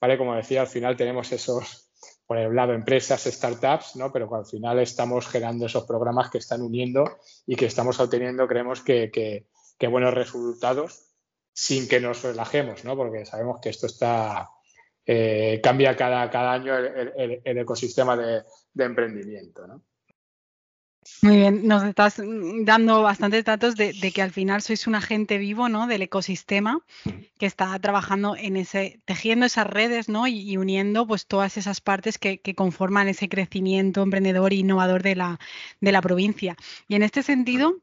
¿vale? 0.00 0.16
como 0.16 0.34
decía, 0.34 0.62
al 0.62 0.66
final 0.66 0.96
tenemos 0.96 1.30
esos, 1.32 1.87
por 2.28 2.38
el 2.38 2.54
lado, 2.54 2.74
empresas, 2.74 3.24
startups, 3.24 3.96
¿no? 3.96 4.12
pero 4.12 4.32
al 4.32 4.46
final 4.46 4.78
estamos 4.78 5.26
generando 5.26 5.66
esos 5.66 5.84
programas 5.84 6.30
que 6.30 6.38
están 6.38 6.62
uniendo 6.62 7.18
y 7.44 7.56
que 7.56 7.66
estamos 7.66 7.98
obteniendo, 7.98 8.46
creemos 8.46 8.82
que, 8.82 9.10
que 9.10 9.86
buenos 9.88 10.14
resultados 10.14 11.08
sin 11.52 11.88
que 11.88 11.98
nos 12.00 12.22
relajemos, 12.22 12.84
¿no? 12.84 12.94
Porque 12.96 13.26
sabemos 13.26 13.60
que 13.60 13.70
esto 13.70 13.86
está 13.86 14.48
eh, 15.10 15.60
cambia 15.62 15.96
cada, 15.96 16.30
cada 16.30 16.52
año 16.52 16.76
el, 16.76 17.40
ecosistema 17.44 18.16
de, 18.16 18.42
de 18.74 18.84
emprendimiento, 18.84 19.66
¿no? 19.66 19.82
Muy 21.20 21.36
bien, 21.36 21.66
nos 21.66 21.82
estás 21.82 22.22
dando 22.62 23.02
bastantes 23.02 23.44
datos 23.44 23.74
de, 23.74 23.92
que 24.14 24.22
al 24.22 24.30
final 24.30 24.62
sois 24.62 24.86
un 24.86 24.94
agente 24.94 25.36
vivo 25.38 25.68
¿no? 25.68 25.88
del 25.88 26.02
ecosistema 26.02 26.80
que 27.38 27.46
está 27.46 27.76
trabajando 27.80 28.36
en 28.36 28.56
ese, 28.56 29.00
tejiendo 29.04 29.46
esas 29.46 29.66
redes 29.66 30.08
¿no? 30.08 30.28
y, 30.28 30.56
uniendo 30.56 31.06
pues 31.06 31.26
todas 31.26 31.56
esas 31.56 31.80
partes 31.80 32.18
que, 32.18 32.40
conforman 32.54 33.08
ese 33.08 33.28
crecimiento 33.28 34.02
emprendedor 34.02 34.52
e 34.52 34.56
innovador 34.56 35.02
de 35.02 35.16
la, 35.16 35.40
de 35.80 35.92
la 35.92 36.02
provincia. 36.02 36.56
Y 36.86 36.94
en 36.94 37.02
este 37.02 37.22
sentido, 37.22 37.76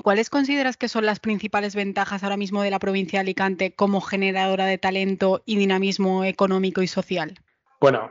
¿Cuáles 0.00 0.30
consideras 0.30 0.76
que 0.76 0.88
son 0.88 1.06
las 1.06 1.18
principales 1.18 1.74
ventajas 1.74 2.22
ahora 2.22 2.36
mismo 2.36 2.62
de 2.62 2.70
la 2.70 2.78
provincia 2.78 3.18
de 3.18 3.22
Alicante 3.22 3.72
como 3.72 4.00
generadora 4.00 4.64
de 4.64 4.78
talento 4.78 5.42
y 5.44 5.56
dinamismo 5.56 6.22
económico 6.22 6.82
y 6.82 6.86
social? 6.86 7.34
Bueno, 7.80 8.08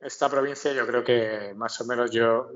esta 0.00 0.28
provincia 0.28 0.72
yo 0.72 0.86
creo 0.86 1.04
que 1.04 1.52
más 1.54 1.80
o 1.80 1.84
menos 1.84 2.10
yo, 2.10 2.48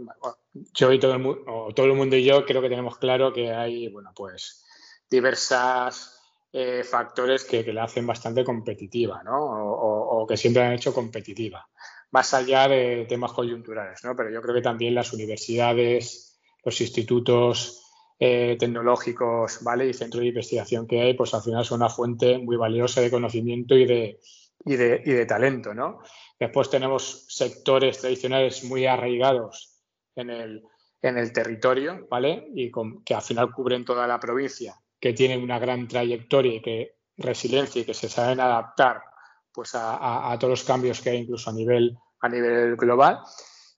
yo 0.72 0.92
y 0.92 0.98
todo 0.98 1.12
el, 1.12 1.18
mundo, 1.18 1.42
o 1.46 1.74
todo 1.74 1.86
el 1.86 1.94
mundo 1.94 2.16
y 2.16 2.24
yo 2.24 2.44
creo 2.44 2.62
que 2.62 2.68
tenemos 2.68 2.96
claro 2.98 3.32
que 3.32 3.52
hay, 3.52 3.88
bueno, 3.88 4.12
pues 4.14 4.64
diversas 5.10 6.14
eh, 6.52 6.84
factores 6.84 7.44
que, 7.44 7.64
la 7.72 7.84
hacen 7.84 8.06
bastante 8.06 8.44
competitiva, 8.44 9.22
¿no? 9.22 9.38
O, 9.38 10.26
que 10.26 10.36
siempre 10.36 10.62
han 10.62 10.72
hecho 10.72 10.94
competitiva, 10.94 11.68
más 12.12 12.32
allá 12.32 12.68
de 12.68 13.04
temas 13.08 13.32
coyunturales, 13.32 14.02
¿no? 14.04 14.16
Pero 14.16 14.30
yo 14.30 14.40
creo 14.40 14.54
que 14.54 14.62
también 14.62 14.94
las 14.94 15.12
universidades, 15.12 16.40
los 16.64 16.80
institutos 16.80 17.82
eh, 18.18 18.56
tecnológicos, 18.58 19.62
¿vale? 19.62 19.88
Y 19.88 19.92
centros 19.92 20.22
de 20.22 20.28
investigación 20.28 20.86
que 20.86 21.02
hay, 21.02 21.14
pues 21.14 21.34
al 21.34 21.42
final 21.42 21.64
son 21.64 21.80
una 21.80 21.90
fuente 21.90 22.38
muy 22.38 22.56
valiosa 22.56 23.02
de 23.02 23.10
conocimiento 23.10 23.76
y 23.76 23.84
de, 23.84 24.20
y 24.64 24.76
de, 24.76 25.02
y 25.04 25.10
de 25.10 25.26
talento, 25.26 25.74
¿no? 25.74 26.00
Después 26.38 26.70
tenemos 26.70 27.26
sectores 27.28 27.98
tradicionales 27.98 28.64
muy 28.64 28.86
arraigados 28.86 29.80
en 30.16 30.30
el, 30.30 30.62
en 31.00 31.18
el 31.18 31.32
territorio, 31.32 32.06
¿vale? 32.10 32.48
Y 32.54 32.70
que 33.04 33.14
al 33.14 33.22
final 33.22 33.52
cubren 33.52 33.84
toda 33.84 34.06
la 34.06 34.18
provincia, 34.18 34.74
que 34.98 35.12
tienen 35.12 35.42
una 35.42 35.58
gran 35.58 35.86
trayectoria 35.86 36.54
y 36.54 36.62
que 36.62 36.96
resiliencia 37.16 37.82
y 37.82 37.84
que 37.84 37.94
se 37.94 38.08
saben 38.08 38.40
adaptar 38.40 39.02
pues 39.52 39.70
a, 39.74 40.36
todos 40.40 40.50
los 40.50 40.64
cambios 40.64 41.00
que 41.00 41.10
hay 41.10 41.18
incluso 41.18 41.48
a 41.50 41.52
nivel, 41.52 41.96
a 42.20 42.28
nivel 42.28 42.74
global 42.74 43.20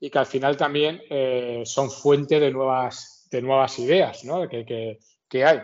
y 0.01 0.09
que 0.09 0.19
al 0.19 0.25
final 0.25 0.57
también 0.57 1.03
eh, 1.11 1.63
son 1.67 1.91
fuente 1.91 2.41
de 2.41 2.51
nuevas, 2.51 3.29
de 3.31 3.43
nuevas 3.43 3.79
ideas 3.79 4.25
¿no? 4.25 4.49
que, 4.49 4.65
que, 4.65 4.99
que 5.29 5.45
hay 5.45 5.61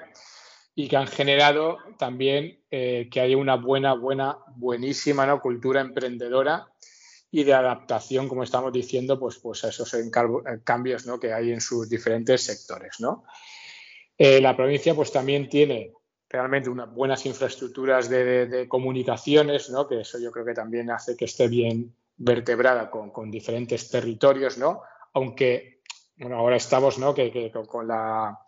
y 0.75 0.89
que 0.89 0.97
han 0.97 1.07
generado 1.07 1.79
también 1.99 2.61
eh, 2.71 3.09
que 3.11 3.21
haya 3.21 3.37
una 3.37 3.57
buena, 3.57 3.95
buena, 3.95 4.39
buenísima 4.57 5.27
¿no? 5.27 5.41
cultura 5.41 5.81
emprendedora 5.81 6.69
y 7.31 7.45
de 7.45 7.55
adaptación, 7.55 8.29
como 8.29 8.43
estamos 8.43 8.73
diciendo, 8.73 9.19
pues, 9.19 9.39
pues 9.39 9.65
a 9.65 9.69
esos 9.69 9.95
cambios 10.65 11.07
¿no? 11.07 11.19
que 11.19 11.33
hay 11.33 11.51
en 11.51 11.61
sus 11.61 11.89
diferentes 11.89 12.43
sectores. 12.43 13.01
¿no? 13.01 13.25
Eh, 14.17 14.41
la 14.41 14.57
provincia 14.57 14.95
pues 14.95 15.13
también 15.13 15.49
tiene 15.49 15.93
realmente 16.29 16.71
unas 16.71 16.93
buenas 16.93 17.25
infraestructuras 17.27 18.09
de, 18.09 18.67
comunicaciones, 18.69 19.71
¿no? 19.71 19.87
que 19.87 20.01
eso 20.01 20.19
yo 20.19 20.31
creo 20.31 20.45
que 20.45 20.55
también 20.55 20.91
hace 20.91 21.17
que 21.17 21.27
esté 21.27 21.49
bien 21.49 21.95
vertebrada 22.17 22.91
con, 22.91 23.11
con 23.11 23.31
diferentes 23.31 23.91
territorios, 23.91 24.57
¿no? 24.57 24.83
aunque 25.13 25.83
bueno, 26.17 26.37
ahora 26.37 26.57
estamos 26.57 26.99
¿no? 26.99 27.15
que, 27.15 27.31
que 27.31 27.51
con 27.51 27.89
la 27.89 28.39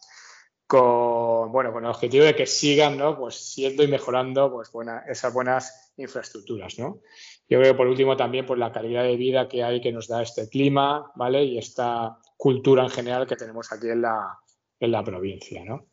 con, 0.66 1.52
bueno, 1.52 1.72
con 1.72 1.84
el 1.84 1.90
objetivo 1.90 2.24
de 2.24 2.34
que 2.34 2.46
sigan 2.46 2.96
¿no? 2.96 3.18
pues 3.18 3.34
siendo 3.34 3.82
y 3.82 3.88
mejorando 3.88 4.50
pues, 4.50 4.70
esas 5.08 5.32
buenas 5.32 5.92
infraestructuras. 5.96 6.78
¿no? 6.78 7.00
Yo 7.48 7.58
creo 7.60 7.72
que 7.72 7.76
por 7.76 7.86
último 7.86 8.16
también 8.16 8.46
pues, 8.46 8.58
la 8.58 8.72
calidad 8.72 9.02
de 9.02 9.16
vida 9.16 9.48
que 9.48 9.62
hay 9.62 9.80
que 9.80 9.92
nos 9.92 10.08
da 10.08 10.22
este 10.22 10.48
clima 10.48 11.12
¿vale? 11.14 11.44
y 11.44 11.58
esta 11.58 12.18
cultura 12.36 12.82
en 12.82 12.90
general 12.90 13.26
que 13.26 13.36
tenemos 13.36 13.72
aquí 13.72 13.88
en 13.88 14.02
la, 14.02 14.38
en 14.80 14.92
la 14.92 15.04
provincia. 15.04 15.64
¿no? 15.64 15.86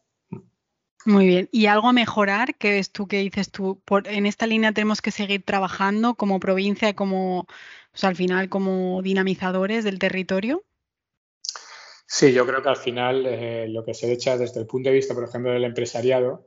Muy 1.06 1.26
bien. 1.26 1.50
¿Y 1.52 1.66
algo 1.66 1.88
a 1.88 1.94
mejorar? 1.94 2.56
¿Qué 2.56 2.72
ves 2.72 2.92
tú? 2.92 3.08
¿Qué 3.08 3.18
dices 3.18 3.52
tú? 3.52 3.82
Por, 3.86 4.08
en 4.08 4.26
esta 4.26 4.46
línea 4.46 4.72
tenemos 4.72 5.02
que 5.02 5.12
seguir 5.12 5.44
trabajando 5.44 6.16
como 6.16 6.40
provincia, 6.40 6.94
como 6.94 7.48
pues, 7.92 8.04
al 8.04 8.16
final 8.16 8.50
como 8.50 9.02
dinamizadores 9.02 9.84
del 9.84 10.00
territorio. 10.00 10.64
Sí, 12.14 12.34
yo 12.34 12.46
creo 12.46 12.62
que 12.62 12.68
al 12.68 12.76
final 12.76 13.26
eh, 13.26 13.70
lo 13.70 13.86
que 13.86 13.94
se 13.94 14.12
echa 14.12 14.38
desde 14.38 14.60
el 14.60 14.68
punto 14.68 14.90
de 14.90 14.96
vista, 14.96 15.14
por 15.14 15.24
ejemplo, 15.24 15.54
del 15.54 15.64
empresariado, 15.64 16.46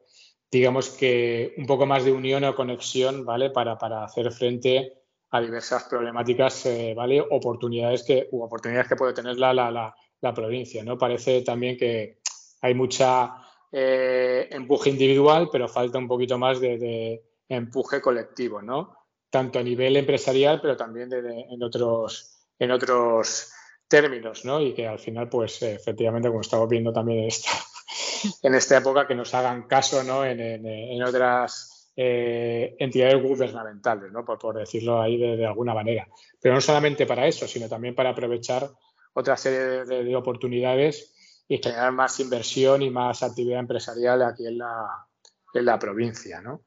digamos 0.50 0.90
que 0.90 1.54
un 1.56 1.64
poco 1.64 1.86
más 1.86 2.04
de 2.04 2.12
unión 2.12 2.44
o 2.44 2.54
conexión, 2.54 3.24
¿vale? 3.24 3.48
Para, 3.48 3.78
para 3.78 4.04
hacer 4.04 4.30
frente 4.30 4.92
a 5.30 5.40
diversas 5.40 5.84
problemáticas, 5.84 6.66
eh, 6.66 6.92
¿vale? 6.94 7.18
Oportunidades 7.30 8.02
que, 8.02 8.28
u 8.30 8.42
oportunidades 8.42 8.88
que 8.88 8.96
puede 8.96 9.14
tener 9.14 9.38
la, 9.38 9.54
la, 9.54 9.94
la, 10.20 10.34
provincia, 10.34 10.84
¿no? 10.84 10.98
Parece 10.98 11.40
también 11.40 11.78
que 11.78 12.18
hay 12.60 12.74
mucha 12.74 13.34
eh, 13.72 14.46
empuje 14.50 14.90
individual, 14.90 15.48
pero 15.50 15.66
falta 15.66 15.96
un 15.96 16.08
poquito 16.08 16.36
más 16.36 16.60
de, 16.60 16.76
de, 16.76 17.24
empuje 17.48 18.02
colectivo, 18.02 18.60
¿no? 18.60 18.98
Tanto 19.30 19.60
a 19.60 19.62
nivel 19.62 19.96
empresarial, 19.96 20.60
pero 20.60 20.76
también 20.76 21.08
de, 21.08 21.46
en 21.50 21.62
otros, 21.62 22.44
en 22.58 22.70
otros 22.70 23.53
términos, 23.94 24.44
¿no? 24.44 24.60
Y 24.60 24.74
que 24.74 24.88
al 24.88 24.98
final, 24.98 25.28
pues 25.28 25.62
efectivamente, 25.62 26.28
como 26.28 26.40
estamos 26.40 26.68
viendo 26.68 26.92
también 26.92 27.28
en 28.42 28.54
esta, 28.56 28.78
época, 28.78 29.06
que 29.06 29.14
nos 29.14 29.32
hagan 29.34 29.68
caso, 29.68 30.02
¿no? 30.02 30.24
En, 30.24 31.00
otras 31.00 31.92
eh, 31.94 32.74
entidades 32.80 33.22
gubernamentales, 33.22 34.10
¿no? 34.10 34.24
Por, 34.24 34.56
decirlo 34.56 35.00
ahí 35.00 35.16
de, 35.16 35.46
alguna 35.46 35.74
manera. 35.74 36.08
Pero 36.40 36.56
no 36.56 36.60
solamente 36.60 37.06
para 37.06 37.28
eso, 37.28 37.46
sino 37.46 37.68
también 37.68 37.94
para 37.94 38.10
aprovechar 38.10 38.68
otra 39.12 39.36
serie 39.36 39.84
de, 39.84 40.16
oportunidades 40.16 41.44
y 41.46 41.58
generar 41.58 41.92
más 41.92 42.18
inversión 42.18 42.82
y 42.82 42.90
más 42.90 43.22
actividad 43.22 43.60
empresarial 43.60 44.22
aquí 44.22 44.44
en 44.44 44.58
la, 44.58 45.06
en 45.54 45.64
la 45.64 45.78
provincia, 45.78 46.40
¿no? 46.40 46.62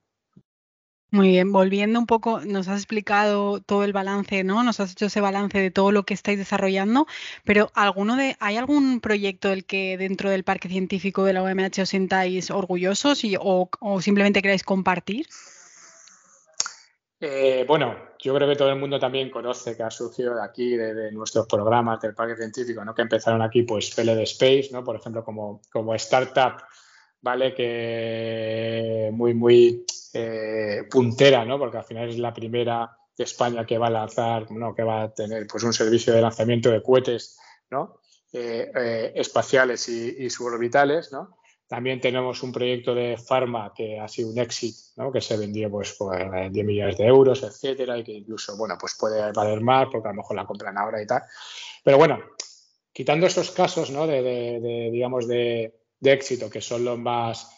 Muy 1.10 1.30
bien, 1.30 1.54
volviendo 1.54 2.00
un 2.00 2.06
poco, 2.06 2.42
nos 2.42 2.68
has 2.68 2.80
explicado 2.80 3.62
todo 3.62 3.86
el 3.86 3.94
balance, 3.94 4.44
¿no? 4.44 4.62
Nos 4.64 4.82
has 4.82 4.92
hecho 4.92 5.06
ese 5.06 5.22
balance 5.22 5.58
de 5.58 5.72
todo 5.72 5.94
lo 5.94 6.04
que 6.04 6.14
estáis 6.14 6.38
desarrollando, 6.38 7.08
pero 7.46 7.72
¿alguno 7.76 8.18
de, 8.18 8.36
¿hay 8.42 8.58
algún 8.58 9.00
proyecto 9.00 9.48
del 9.48 9.64
que 9.64 9.98
dentro 9.98 10.30
del 10.30 10.44
Parque 10.44 10.68
Científico 10.68 11.24
de 11.24 11.32
la 11.32 11.44
OMH 11.44 11.82
os 11.82 11.90
sintáis 11.90 12.52
orgullosos 12.52 13.24
y, 13.24 13.38
o, 13.40 13.70
simplemente 14.02 14.42
queráis 14.42 14.64
compartir? 14.64 15.28
Eh, 17.22 17.64
bueno, 17.66 17.96
yo 18.20 18.36
creo 18.36 18.50
que 18.50 18.58
todo 18.58 18.70
el 18.70 18.78
mundo 18.78 19.00
también 19.00 19.30
conoce 19.30 19.78
que 19.78 19.84
ha 19.84 19.90
surgido 19.90 20.36
de 20.36 20.44
aquí, 20.44 20.76
de, 20.76 21.10
nuestros 21.14 21.48
programas 21.48 22.02
del 22.02 22.16
Parque 22.16 22.36
Científico, 22.36 22.84
¿no? 22.84 22.94
Que 22.94 23.04
empezaron 23.04 23.42
aquí, 23.42 23.64
pues, 23.64 23.96
PLD 23.96 24.24
Space, 24.24 24.70
¿no? 24.74 24.84
Por 24.84 24.98
ejemplo, 24.98 25.24
como, 25.24 25.62
como 25.72 25.96
startup, 25.96 26.62
¿vale? 27.22 27.56
Que 27.56 29.10
muy, 29.14 29.34
muy 29.34 29.86
eh, 30.14 30.84
puntera, 30.90 31.46
¿no? 31.46 31.60
Porque 31.60 31.78
al 31.78 31.84
final 31.84 32.10
es 32.10 32.18
la 32.18 32.34
primera 32.34 32.98
de 33.18 33.24
España 33.24 33.66
que 33.66 33.78
va 33.78 33.88
a 33.88 33.92
lanzar, 33.92 34.52
¿no? 34.52 34.76
que 34.76 34.84
va 34.84 35.04
a 35.04 35.14
tener 35.14 35.48
pues, 35.48 35.64
un 35.64 35.74
servicio 35.74 36.14
de 36.14 36.22
lanzamiento 36.22 36.70
de 36.70 36.84
cohetes 36.84 37.38
¿no? 37.72 38.00
Eh, 38.32 38.72
eh, 38.76 39.12
espaciales 39.16 39.90
y, 39.90 40.30
suborbitales. 40.30 41.12
¿no? 41.12 41.38
También 41.68 42.00
tenemos 42.00 42.44
un 42.44 42.52
proyecto 42.52 42.94
de 42.94 43.18
Pharma 43.18 43.74
que 43.76 44.00
ha 44.00 44.08
sido 44.08 44.30
un 44.30 44.38
éxito, 44.38 44.80
¿no? 44.98 45.12
que 45.12 45.22
se 45.22 45.36
vendió 45.36 45.70
pues, 45.72 45.94
por 45.94 46.52
10 46.52 46.66
millones 46.66 46.98
de 46.98 47.08
euros, 47.08 47.42
etcétera, 47.42 47.98
y 47.98 48.04
que 48.04 48.14
incluso 48.14 48.56
bueno, 48.56 48.78
pues 48.80 48.96
puede 49.00 49.32
valer 49.32 49.62
más 49.62 49.88
porque 49.92 50.08
a 50.08 50.12
lo 50.12 50.18
mejor 50.18 50.36
la 50.36 50.46
compran 50.46 50.78
ahora 50.78 51.02
y 51.02 51.08
tal. 51.08 51.24
Pero 51.84 51.98
bueno, 51.98 52.20
quitando 52.94 53.26
esos 53.26 53.50
casos 53.52 53.90
¿no? 53.90 54.06
de, 54.06 54.90
digamos, 54.92 55.28
de, 55.28 55.74
éxito, 56.02 56.50
que 56.50 56.62
son 56.62 56.86
los 56.86 57.00
más 57.00 57.52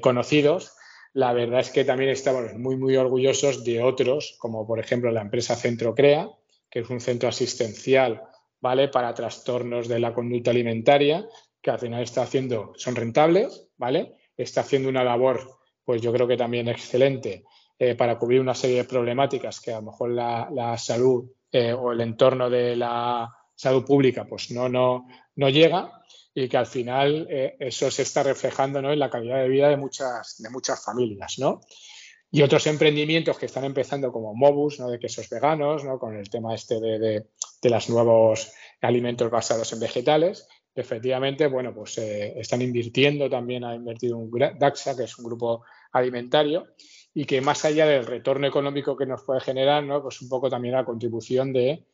conocidos, 0.00 0.76
la 1.12 1.32
verdad 1.32 1.60
es 1.60 1.70
que 1.70 1.84
también 1.84 2.10
estamos 2.10 2.54
muy, 2.54 2.76
muy 2.76 2.96
orgullosos 2.96 3.64
de 3.64 3.82
otros, 3.82 4.36
como 4.38 4.66
por 4.66 4.78
ejemplo 4.78 5.10
la 5.10 5.22
empresa 5.22 5.56
Centro 5.56 5.94
Crea, 5.94 6.30
que 6.70 6.80
es 6.80 6.90
un 6.90 7.00
centro 7.00 7.28
asistencial 7.28 8.22
¿vale? 8.60 8.88
para 8.88 9.12
trastornos 9.14 9.88
de 9.88 9.98
la 9.98 10.14
conducta 10.14 10.50
alimentaria, 10.50 11.26
que 11.60 11.70
al 11.70 11.78
final 11.78 12.02
está 12.02 12.22
haciendo, 12.22 12.72
son 12.76 12.96
rentables, 12.96 13.68
¿vale? 13.76 14.14
Está 14.36 14.62
haciendo 14.62 14.88
una 14.88 15.04
labor, 15.04 15.58
pues 15.84 16.00
yo 16.00 16.12
creo 16.12 16.26
que 16.26 16.36
también 16.36 16.68
excelente 16.68 17.44
eh, 17.78 17.94
para 17.94 18.18
cubrir 18.18 18.40
una 18.40 18.54
serie 18.54 18.78
de 18.78 18.84
problemáticas 18.84 19.60
que 19.60 19.72
a 19.72 19.76
lo 19.76 19.90
mejor 19.90 20.10
la, 20.10 20.76
salud 20.78 21.30
eh, 21.52 21.72
o 21.72 21.92
el 21.92 22.00
entorno 22.00 22.48
de 22.48 22.76
la 22.76 23.28
salud 23.54 23.84
pública 23.84 24.24
pues 24.24 24.50
no, 24.52 24.68
no, 24.68 25.06
no 25.40 25.48
llega 25.48 26.02
y 26.34 26.48
que 26.48 26.58
al 26.58 26.66
final 26.66 27.26
eh, 27.30 27.56
eso 27.58 27.90
se 27.90 28.02
está 28.02 28.22
reflejando 28.22 28.82
¿no? 28.82 28.92
en 28.92 28.98
la 28.98 29.08
calidad 29.08 29.40
de 29.42 29.48
vida 29.48 29.70
de 29.70 29.78
muchas, 29.78 30.36
de 30.38 30.50
muchas 30.50 30.84
familias. 30.84 31.38
¿no? 31.38 31.62
Y 32.30 32.42
otros 32.42 32.66
emprendimientos 32.66 33.38
que 33.38 33.46
están 33.46 33.64
empezando 33.64 34.12
como 34.12 34.34
Mobus, 34.34 34.78
¿no? 34.78 34.90
de 34.90 34.98
quesos 34.98 35.30
veganos, 35.30 35.82
¿no? 35.82 35.98
con 35.98 36.14
el 36.14 36.28
tema 36.28 36.54
este 36.54 36.78
de, 36.78 36.98
de, 36.98 37.26
de 37.62 37.70
los 37.70 37.88
nuevos 37.88 38.52
alimentos 38.82 39.30
basados 39.30 39.72
en 39.72 39.80
vegetales. 39.80 40.46
Efectivamente, 40.74 41.46
bueno, 41.46 41.74
pues 41.74 41.96
eh, 41.96 42.38
están 42.38 42.60
invirtiendo, 42.60 43.30
también 43.30 43.64
ha 43.64 43.74
invertido 43.74 44.18
un 44.18 44.30
DAXA, 44.30 44.94
que 44.94 45.04
es 45.04 45.18
un 45.18 45.24
grupo 45.24 45.64
alimentario, 45.92 46.66
y 47.14 47.24
que 47.24 47.40
más 47.40 47.64
allá 47.64 47.86
del 47.86 48.06
retorno 48.06 48.46
económico 48.46 48.94
que 48.94 49.06
nos 49.06 49.22
puede 49.22 49.40
generar, 49.40 49.82
¿no? 49.82 50.02
pues 50.02 50.20
un 50.20 50.28
poco 50.28 50.50
también 50.50 50.74
la 50.74 50.84
contribución 50.84 51.52
de 51.52 51.86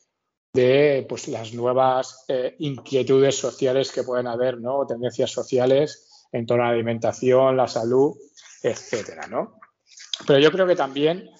de 0.56 1.06
pues, 1.08 1.28
las 1.28 1.52
nuevas 1.54 2.24
eh, 2.26 2.56
inquietudes 2.58 3.38
sociales 3.38 3.92
que 3.92 4.02
pueden 4.02 4.26
haber, 4.26 4.58
¿no? 4.58 4.86
tendencias 4.86 5.30
sociales 5.30 6.26
en 6.32 6.46
torno 6.46 6.64
a 6.64 6.68
la 6.68 6.72
alimentación, 6.72 7.56
la 7.56 7.68
salud, 7.68 8.16
etcétera, 8.62 9.28
¿no? 9.28 9.60
Pero 10.26 10.40
yo 10.40 10.50
creo 10.50 10.66
que 10.66 10.74
también, 10.74 11.30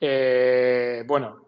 eh, 0.00 1.02
bueno, 1.06 1.46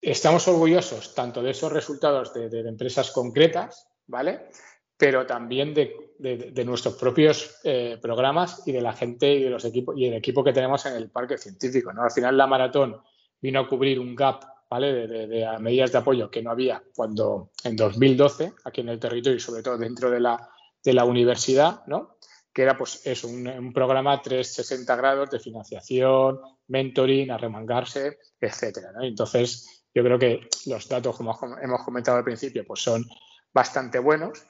estamos 0.00 0.46
orgullosos 0.48 1.14
tanto 1.14 1.42
de 1.42 1.52
esos 1.52 1.72
resultados 1.72 2.34
de, 2.34 2.60
empresas 2.68 3.10
concretas, 3.10 3.88
¿vale? 4.06 4.50
Pero 4.96 5.24
también 5.24 5.72
de, 5.72 6.64
nuestros 6.64 6.94
propios 6.96 7.60
eh, 7.64 7.98
programas 8.02 8.66
y 8.66 8.72
de 8.72 8.82
la 8.82 8.92
gente 8.92 9.32
y 9.32 9.44
de 9.44 9.50
los 9.50 9.64
equipos 9.64 9.96
y 9.96 10.06
el 10.06 10.14
equipo 10.14 10.42
que 10.42 10.52
tenemos 10.52 10.84
en 10.86 10.94
el 10.94 11.10
parque 11.10 11.38
científico, 11.38 11.92
¿no? 11.92 12.02
Al 12.02 12.10
final 12.10 12.36
la 12.36 12.48
maratón 12.48 13.00
vino 13.40 13.60
a 13.60 13.68
cubrir 13.68 14.00
un 14.00 14.16
gap, 14.16 14.44
¿vale? 14.70 15.06
De, 15.06 15.58
medidas 15.60 15.92
de 15.92 15.98
apoyo 15.98 16.30
que 16.30 16.42
no 16.42 16.50
había 16.50 16.82
cuando 16.94 17.50
en 17.64 17.76
2012 17.76 18.52
aquí 18.64 18.80
en 18.80 18.90
el 18.90 18.98
territorio 18.98 19.36
y 19.36 19.40
sobre 19.40 19.62
todo 19.62 19.78
dentro 19.78 20.10
de 20.10 20.20
la, 20.20 20.48
de 20.82 20.92
la 20.92 21.04
universidad, 21.04 21.84
¿no? 21.86 22.18
que 22.58 22.62
era 22.62 22.76
pues 22.76 23.06
es 23.06 23.22
un, 23.22 23.72
programa 23.72 24.20
360 24.20 24.96
grados 24.96 25.30
de 25.30 25.38
financiación, 25.38 26.40
mentoring, 26.66 27.30
arremangarse, 27.30 28.18
etcétera. 28.40 28.90
Entonces, 29.00 29.84
yo 29.94 30.02
creo 30.02 30.18
que 30.18 30.48
los 30.66 30.88
datos, 30.88 31.16
como 31.16 31.38
hemos 31.62 31.84
comentado 31.84 32.18
al 32.18 32.24
principio, 32.24 32.64
pues 32.66 32.80
son 32.82 33.04
bastante 33.52 34.00
buenos. 34.00 34.44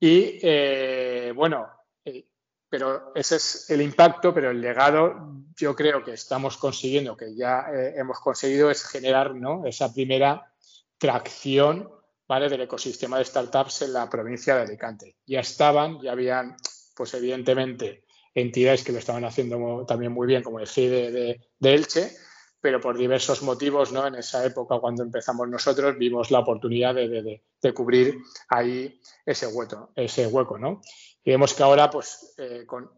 Y 0.00 0.40
eh, 0.42 1.32
bueno, 1.32 1.68
eh, 2.04 2.26
pero 2.68 3.12
ese 3.14 3.36
es 3.36 3.70
el 3.70 3.80
impacto, 3.80 4.34
pero 4.34 4.50
el 4.50 4.60
legado 4.60 5.32
yo 5.56 5.74
creo 5.74 6.04
que 6.04 6.12
estamos 6.12 6.56
consiguiendo, 6.56 7.16
que 7.16 7.34
ya 7.34 7.66
eh, 7.72 7.94
hemos 7.96 8.20
conseguido, 8.20 8.70
es 8.70 8.84
generar 8.84 9.34
¿no? 9.34 9.64
esa 9.64 9.92
primera 9.92 10.52
tracción 10.98 11.90
¿vale? 12.26 12.48
del 12.48 12.62
ecosistema 12.62 13.18
de 13.18 13.24
startups 13.24 13.82
en 13.82 13.94
la 13.94 14.08
provincia 14.08 14.56
de 14.56 14.62
Alicante. 14.62 15.16
Ya 15.26 15.40
estaban, 15.40 16.00
ya 16.00 16.12
habían 16.12 16.56
pues 16.94 17.14
evidentemente 17.14 18.04
entidades 18.34 18.84
que 18.84 18.92
lo 18.92 18.98
estaban 18.98 19.24
haciendo 19.24 19.84
también 19.86 20.12
muy 20.12 20.26
bien, 20.26 20.42
como 20.42 20.60
el 20.60 20.66
GI 20.66 20.88
de, 20.88 21.40
Elche, 21.60 22.12
pero 22.60 22.80
por 22.80 22.98
diversos 22.98 23.42
motivos, 23.42 23.92
¿no? 23.92 24.06
En 24.06 24.16
esa 24.16 24.44
época, 24.44 24.78
cuando 24.78 25.02
empezamos 25.02 25.48
nosotros, 25.48 25.96
vimos 25.96 26.30
la 26.30 26.40
oportunidad 26.40 26.94
de, 26.94 27.42
cubrir 27.74 28.18
ahí 28.48 29.00
ese 29.24 29.46
hueco, 29.46 29.92
ese 29.94 30.26
hueco, 30.26 30.58
¿no? 30.58 30.80
Y 31.28 31.30
vemos 31.30 31.52
que 31.52 31.62
ahora, 31.62 31.90
pues, 31.90 32.32
eh, 32.38 32.64
con 32.64 32.90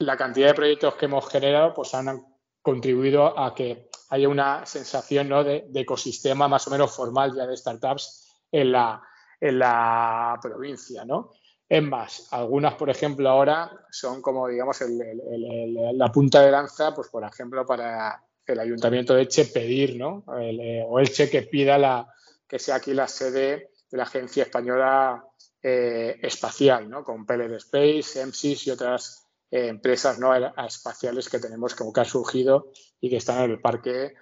la 0.00 0.16
cantidad 0.16 0.48
de 0.48 0.54
proyectos 0.54 0.96
que 0.96 1.04
hemos 1.04 1.28
generado, 1.28 1.72
pues 1.72 1.94
han 1.94 2.20
contribuido 2.60 3.38
a 3.38 3.54
que 3.54 3.90
haya 4.10 4.28
una 4.28 4.66
sensación 4.66 5.28
¿no? 5.28 5.44
de, 5.44 5.70
ecosistema 5.72 6.48
más 6.48 6.66
o 6.66 6.72
menos 6.72 6.90
formal 6.90 7.32
ya 7.36 7.46
de 7.46 7.56
startups 7.56 8.28
en 8.50 8.72
la, 8.72 9.00
en 9.40 9.60
la 9.60 10.36
provincia, 10.42 11.04
¿no? 11.04 11.30
Es 11.68 11.80
más, 11.80 12.26
algunas, 12.32 12.74
por 12.74 12.90
ejemplo, 12.90 13.28
ahora 13.28 13.70
son 13.88 14.20
como, 14.20 14.48
digamos, 14.48 14.78
la 14.80 16.10
punta 16.10 16.42
de 16.42 16.50
lanza, 16.50 16.92
pues, 16.92 17.06
por 17.08 17.22
ejemplo, 17.22 17.64
para 17.64 18.20
el 18.46 18.58
Ayuntamiento 18.58 19.14
de 19.14 19.22
Elche 19.22 19.44
pedir, 19.44 19.96
¿no? 19.96 20.24
Eh, 20.40 20.84
o 20.84 20.98
Elche 20.98 21.30
que 21.30 21.42
pida 21.42 21.78
la, 21.78 22.12
que 22.48 22.58
sea 22.58 22.74
aquí 22.74 22.94
la 22.94 23.06
sede 23.06 23.70
de 23.88 23.96
la 23.96 24.02
Agencia 24.02 24.42
Española 24.42 25.24
eh, 25.68 26.18
Espacial, 26.22 26.88
¿no? 26.88 27.02
Con 27.02 27.26
PLD 27.26 27.56
Space, 27.56 28.20
EMSIS 28.20 28.66
y 28.66 28.70
otras 28.70 29.26
eh, 29.50 29.68
empresas 29.68 30.18
¿no? 30.18 30.34
espaciales 30.34 31.28
que 31.28 31.38
tenemos 31.38 31.74
como 31.74 31.92
que 31.92 32.00
han 32.00 32.06
surgido 32.06 32.70
y 33.00 33.10
que 33.10 33.16
están 33.16 33.44
en 33.44 33.50
el 33.52 33.60
parque 33.60 34.14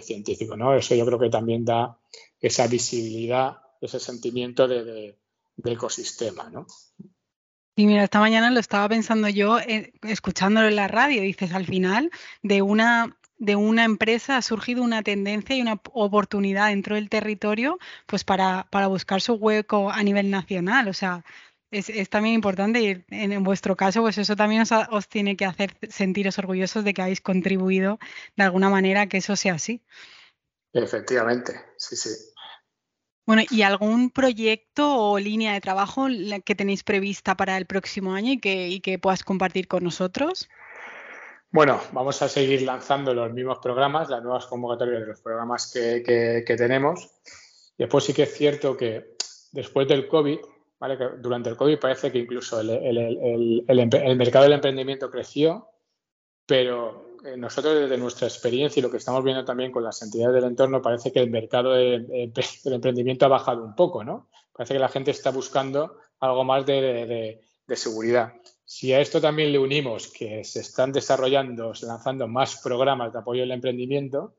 científico, 0.00 0.56
¿no? 0.56 0.74
Eso 0.74 0.94
yo 0.94 1.04
creo 1.04 1.18
que 1.18 1.28
también 1.28 1.62
da 1.62 1.98
esa 2.40 2.66
visibilidad, 2.68 3.58
ese 3.82 4.00
sentimiento 4.00 4.66
de 4.66 5.18
ecosistema, 5.62 6.48
¿no? 6.48 6.66
Sí, 7.78 7.86
mira, 7.86 8.02
esta 8.02 8.18
mañana 8.18 8.50
lo 8.50 8.58
estaba 8.58 8.88
pensando 8.88 9.28
yo, 9.28 9.60
eh, 9.60 9.92
escuchándolo 10.02 10.66
en 10.66 10.74
la 10.74 10.88
radio, 10.88 11.22
dices, 11.22 11.54
al 11.54 11.64
final 11.64 12.10
de 12.42 12.60
una, 12.60 13.16
de 13.38 13.56
una 13.56 13.84
empresa 13.84 14.36
ha 14.36 14.42
surgido 14.42 14.82
una 14.82 15.02
tendencia 15.02 15.56
y 15.56 15.62
una 15.62 15.80
oportunidad 15.92 16.68
dentro 16.68 16.96
del 16.96 17.08
territorio 17.08 17.78
pues 18.06 18.24
para, 18.24 18.66
para 18.70 18.88
buscar 18.88 19.20
su 19.20 19.34
hueco 19.34 19.90
a 19.90 20.02
nivel 20.02 20.30
nacional. 20.30 20.88
O 20.88 20.92
sea, 20.92 21.24
es, 21.70 22.10
también 22.10 22.34
importante 22.34 22.80
y 22.80 23.04
en, 23.10 23.42
vuestro 23.44 23.76
caso, 23.76 24.00
pues 24.00 24.18
eso 24.18 24.36
también 24.36 24.62
os, 24.62 24.70
os, 24.90 25.08
tiene 25.08 25.36
que 25.36 25.44
hacer 25.44 25.76
sentiros 25.88 26.38
orgullosos 26.38 26.84
de 26.84 26.94
que 26.94 27.02
habéis 27.02 27.20
contribuido 27.20 27.98
de 28.36 28.44
alguna 28.44 28.70
manera 28.70 29.02
a 29.02 29.06
que 29.06 29.18
eso 29.18 29.36
sea 29.36 29.54
así. 29.54 29.82
Efectivamente, 30.72 31.60
sí, 31.76 31.96
sí. 31.96 32.10
Bueno, 33.28 33.42
¿y 33.50 33.60
algún 33.60 34.08
proyecto 34.08 34.96
o 34.96 35.18
línea 35.18 35.52
de 35.52 35.60
trabajo 35.60 36.06
que 36.46 36.54
tenéis 36.54 36.82
prevista 36.82 37.36
para 37.36 37.58
el 37.58 37.66
próximo 37.66 38.14
año 38.14 38.32
y 38.32 38.80
que, 38.80 38.98
puedas 38.98 39.22
compartir 39.22 39.68
con 39.68 39.84
nosotros? 39.84 40.48
Bueno, 41.50 41.80
vamos 41.92 42.20
a 42.22 42.28
seguir 42.28 42.62
lanzando 42.62 43.14
los 43.14 43.32
mismos 43.32 43.58
programas, 43.62 44.10
las 44.10 44.22
nuevas 44.22 44.46
convocatorias 44.46 45.00
de 45.00 45.06
los 45.06 45.20
programas 45.20 45.72
que, 45.72 46.44
tenemos. 46.56 47.10
Después 47.76 48.04
sí 48.04 48.12
que 48.12 48.24
es 48.24 48.34
cierto 48.34 48.76
que 48.76 49.16
después 49.52 49.88
del 49.88 50.08
COVID, 50.08 50.38
¿vale? 50.78 50.98
que 50.98 51.08
durante 51.18 51.50
el 51.50 51.56
COVID 51.56 51.78
parece 51.78 52.12
que 52.12 52.18
incluso 52.18 52.60
el, 52.60 53.64
el 53.66 54.16
mercado 54.16 54.44
del 54.44 54.52
emprendimiento 54.52 55.10
creció, 55.10 55.68
pero 56.44 57.08
eh, 57.24 57.36
nosotros 57.36 57.74
desde 57.74 57.98
nuestra 57.98 58.28
experiencia 58.28 58.80
y 58.80 58.82
lo 58.82 58.90
que 58.90 58.98
estamos 58.98 59.24
viendo 59.24 59.44
también 59.44 59.72
con 59.72 59.82
las 59.82 60.00
entidades 60.02 60.34
del 60.34 60.50
entorno, 60.50 60.82
parece 60.82 61.12
que 61.12 61.20
el 61.20 61.30
mercado 61.30 61.72
del 61.72 62.32
emprendimiento 62.64 63.26
ha 63.26 63.28
bajado 63.28 63.64
un 63.64 63.74
poco, 63.74 64.04
¿no? 64.04 64.28
Parece 64.52 64.74
que 64.74 64.80
la 64.80 64.88
gente 64.88 65.10
está 65.10 65.30
buscando 65.30 65.98
algo 66.20 66.44
más 66.44 66.64
de, 66.66 67.40
seguridad. 67.74 68.34
Si 68.70 68.92
a 68.92 69.00
esto 69.00 69.18
también 69.18 69.50
le 69.50 69.58
unimos 69.58 70.08
que 70.08 70.44
se 70.44 70.60
están 70.60 70.92
desarrollando, 70.92 71.72
lanzando 71.80 72.28
más 72.28 72.60
programas 72.62 73.10
de 73.10 73.18
apoyo 73.18 73.42
al 73.42 73.50
emprendimiento, 73.50 74.34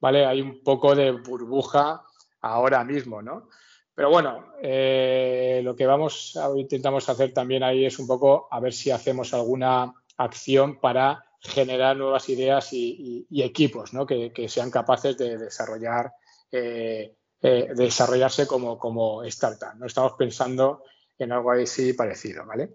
¿vale? 0.00 0.24
Hay 0.24 0.40
un 0.40 0.62
poco 0.64 0.94
de 0.94 1.10
burbuja 1.10 2.02
ahora 2.40 2.82
mismo, 2.82 3.20
¿no? 3.20 3.50
Pero 3.94 4.08
bueno, 4.08 4.54
eh, 4.62 5.60
lo 5.62 5.76
que 5.76 5.84
vamos 5.84 6.34
intentamos 6.56 7.06
hacer 7.10 7.34
también 7.34 7.62
ahí 7.62 7.84
es 7.84 7.98
un 7.98 8.06
poco 8.06 8.48
a 8.50 8.58
ver 8.58 8.72
si 8.72 8.90
hacemos 8.90 9.34
alguna 9.34 9.92
acción 10.16 10.80
para 10.80 11.22
generar 11.40 11.94
nuevas 11.94 12.26
ideas 12.30 12.72
y, 12.72 13.26
equipos 13.30 13.90
que, 14.08 14.48
sean 14.48 14.70
capaces 14.70 15.18
de 15.18 15.36
desarrollar 15.36 16.10
eh, 16.50 17.14
eh, 17.42 17.68
desarrollarse 17.76 18.46
como, 18.46 18.78
como 18.78 19.22
startup. 19.24 19.74
No 19.76 19.84
estamos 19.84 20.14
pensando 20.14 20.84
en 21.18 21.32
algo 21.32 21.52
así 21.52 21.92
parecido, 21.92 22.44
¿vale? 22.46 22.74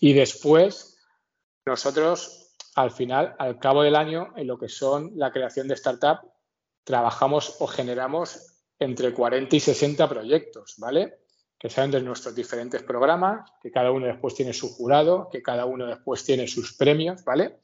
Y 0.00 0.12
después, 0.12 0.98
nosotros, 1.64 2.54
al 2.74 2.90
final, 2.90 3.34
al 3.38 3.58
cabo 3.58 3.82
del 3.82 3.96
año, 3.96 4.32
en 4.36 4.46
lo 4.46 4.58
que 4.58 4.68
son 4.68 5.12
la 5.14 5.30
creación 5.30 5.68
de 5.68 5.74
startup, 5.74 6.20
trabajamos 6.84 7.56
o 7.60 7.66
generamos 7.66 8.56
entre 8.78 9.12
40 9.12 9.56
y 9.56 9.60
60 9.60 10.08
proyectos, 10.08 10.74
¿vale? 10.78 11.20
Que 11.58 11.70
salen 11.70 11.90
de 11.90 12.02
nuestros 12.02 12.34
diferentes 12.34 12.82
programas, 12.82 13.50
que 13.62 13.70
cada 13.70 13.90
uno 13.90 14.06
después 14.06 14.34
tiene 14.34 14.52
su 14.52 14.74
jurado, 14.74 15.28
que 15.30 15.42
cada 15.42 15.64
uno 15.64 15.86
después 15.86 16.24
tiene 16.24 16.46
sus 16.46 16.76
premios, 16.76 17.24
¿vale? 17.24 17.60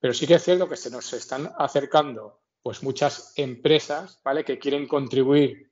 Pero 0.00 0.14
sí 0.14 0.26
que 0.26 0.34
es 0.34 0.44
cierto 0.44 0.68
que 0.68 0.76
se 0.76 0.90
nos 0.90 1.12
están 1.12 1.52
acercando 1.58 2.40
pues 2.62 2.82
muchas 2.82 3.32
empresas 3.36 4.20
¿vale? 4.22 4.44
que 4.44 4.58
quieren 4.58 4.86
contribuir, 4.86 5.70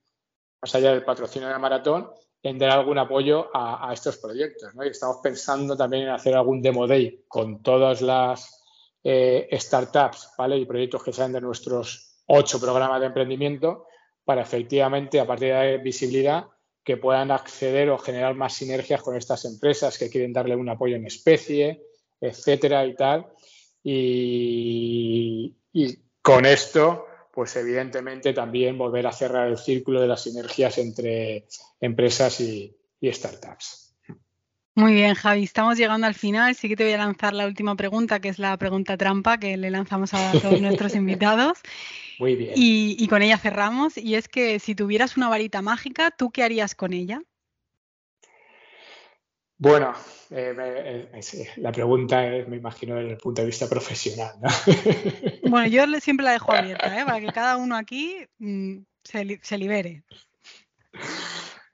más 0.62 0.74
allá 0.74 0.92
del 0.92 1.04
patrocinio 1.04 1.48
de 1.48 1.54
la 1.54 1.58
maratón, 1.58 2.10
en 2.48 2.58
dar 2.58 2.70
algún 2.70 2.98
apoyo 2.98 3.50
a, 3.52 3.92
estos 3.92 4.18
proyectos. 4.18 4.72
Y 4.74 4.88
estamos 4.88 5.18
pensando 5.22 5.76
también 5.76 6.04
en 6.04 6.08
hacer 6.10 6.34
algún 6.34 6.62
demo 6.62 6.86
day 6.86 7.24
con 7.28 7.62
todas 7.62 8.00
las 8.02 8.62
eh, 9.02 9.48
startups 9.52 10.30
y 10.54 10.64
proyectos 10.64 11.02
que 11.02 11.12
salen 11.12 11.32
de 11.32 11.40
nuestros 11.40 12.22
ocho 12.26 12.60
programas 12.60 13.00
de 13.00 13.06
emprendimiento 13.06 13.86
para 14.24 14.42
efectivamente, 14.42 15.20
a 15.20 15.26
partir 15.26 15.54
de 15.54 15.78
visibilidad, 15.78 16.46
que 16.84 16.96
puedan 16.96 17.30
acceder 17.30 17.90
o 17.90 17.98
generar 17.98 18.34
más 18.34 18.54
sinergias 18.54 19.02
con 19.02 19.16
estas 19.16 19.44
empresas 19.44 19.98
que 19.98 20.08
quieren 20.08 20.32
darle 20.32 20.54
un 20.54 20.68
apoyo 20.68 20.96
en 20.96 21.06
especie, 21.06 21.82
etcétera 22.20 22.86
y 22.86 22.94
tal, 22.94 23.26
y, 23.82 25.56
con 26.22 26.44
esto, 26.44 27.05
pues 27.36 27.54
evidentemente 27.56 28.32
también 28.32 28.78
volver 28.78 29.06
a 29.06 29.12
cerrar 29.12 29.46
el 29.46 29.58
círculo 29.58 30.00
de 30.00 30.08
las 30.08 30.22
sinergias 30.22 30.78
entre 30.78 31.46
empresas 31.82 32.40
y, 32.40 32.74
startups. 33.04 33.94
Muy 34.74 34.94
bien, 34.94 35.14
Javi, 35.14 35.44
estamos 35.44 35.76
llegando 35.76 36.06
al 36.06 36.14
final. 36.14 36.54
Sí 36.54 36.66
que 36.66 36.76
te 36.76 36.84
voy 36.84 36.94
a 36.94 36.96
lanzar 36.96 37.34
la 37.34 37.46
última 37.46 37.76
pregunta, 37.76 38.20
que 38.20 38.30
es 38.30 38.38
la 38.38 38.56
pregunta 38.56 38.96
trampa 38.96 39.36
que 39.36 39.58
le 39.58 39.70
lanzamos 39.70 40.14
a 40.14 40.32
todos 40.32 40.60
nuestros 40.62 40.94
invitados. 40.94 41.58
Muy 42.18 42.36
bien. 42.36 42.54
Y, 42.56 42.96
y, 42.98 43.06
con 43.06 43.20
ella 43.20 43.36
cerramos. 43.36 43.98
Y 43.98 44.14
es 44.14 44.28
que 44.28 44.58
si 44.58 44.74
tuvieras 44.74 45.18
una 45.18 45.28
varita 45.28 45.60
mágica, 45.60 46.10
¿tú 46.10 46.30
qué 46.30 46.42
harías 46.42 46.74
con 46.74 46.94
ella? 46.94 47.20
Bueno, 49.58 49.94
eh, 50.30 51.08
eh, 51.12 51.48
la 51.56 51.72
pregunta 51.72 52.26
es, 52.26 52.46
me 52.46 52.56
imagino, 52.56 52.96
desde 52.96 53.12
el 53.12 53.16
punto 53.16 53.40
de 53.40 53.46
vista 53.46 53.68
profesional. 53.68 54.34
¿no? 54.40 54.48
Bueno, 55.50 55.66
yo 55.68 56.00
siempre 56.00 56.24
la 56.24 56.32
dejo 56.32 56.52
abierta, 56.52 57.00
¿eh? 57.00 57.04
para 57.04 57.20
que 57.20 57.32
cada 57.32 57.56
uno 57.56 57.76
aquí 57.76 58.26
mm, 58.38 58.78
se, 59.02 59.24
libere. 59.56 60.02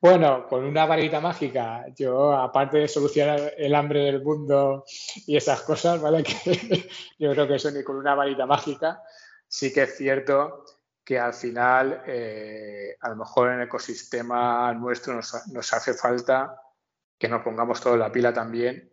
Bueno, 0.01 0.47
con 0.47 0.65
una 0.65 0.85
varita 0.85 1.21
mágica, 1.21 1.87
yo 1.97 2.35
aparte 2.35 2.79
de 2.79 2.89
solucionar 2.89 3.55
el 3.57 3.75
hambre 3.75 4.01
del 4.01 4.23
mundo 4.23 4.85
y 5.27 5.37
esas 5.37 5.63
cosas, 5.63 6.01
¿vale? 6.01 6.23
Que 6.25 6.89
yo 7.19 7.33
creo 7.33 7.49
que 7.49 7.55
eso 7.55 7.71
ni 7.71 7.83
con 7.83 7.97
una 7.97 8.15
varita 8.15 8.47
mágica, 8.47 9.01
sí 9.49 9.73
que 9.73 9.83
es 9.83 9.97
cierto 9.97 10.65
que 11.05 11.19
al 11.19 11.35
final 11.35 12.03
eh, 12.07 12.97
a 13.01 13.09
lo 13.11 13.17
mejor 13.17 13.51
en 13.51 13.61
el 13.61 13.67
ecosistema 13.67 14.73
nuestro 14.75 15.15
nos, 15.15 15.73
hace 15.73 15.95
falta 15.95 16.57
que 17.23 17.29
nos 17.29 17.45
pongamos 17.45 17.81
toda 17.81 17.97
la 17.97 18.11
pila 18.11 18.33
también. 18.33 18.91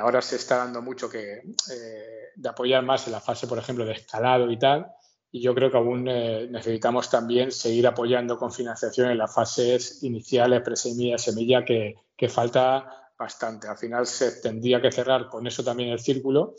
ahora 0.00 0.20
se 0.20 0.34
está 0.34 0.56
dando 0.56 0.82
mucho 0.82 1.08
que, 1.08 1.34
eh, 1.70 2.30
de 2.34 2.48
apoyar 2.48 2.84
más 2.84 3.06
en 3.06 3.12
la 3.12 3.20
fase, 3.20 3.46
por 3.46 3.56
ejemplo, 3.56 3.84
de 3.84 3.92
escalado 3.92 4.50
y 4.50 4.58
tal, 4.58 4.88
y 5.30 5.40
yo 5.40 5.54
creo 5.54 5.70
que 5.70 5.76
aún 5.76 6.08
eh, 6.08 6.48
necesitamos 6.50 7.08
también 7.08 7.52
seguir 7.52 7.86
apoyando 7.86 8.36
con 8.36 8.50
financiación 8.50 9.12
en 9.12 9.18
las 9.18 9.32
fases 9.32 10.02
iniciales, 10.02 10.60
presemilla, 10.62 11.18
semilla, 11.18 11.64
que, 11.64 11.94
falta 12.28 13.12
bastante. 13.16 13.68
Al 13.68 13.76
final 13.76 14.06
se 14.06 14.40
tendría 14.40 14.80
que 14.80 14.90
cerrar 14.90 15.28
con 15.28 15.46
eso 15.46 15.62
también 15.62 15.90
el 15.90 16.00
círculo, 16.00 16.56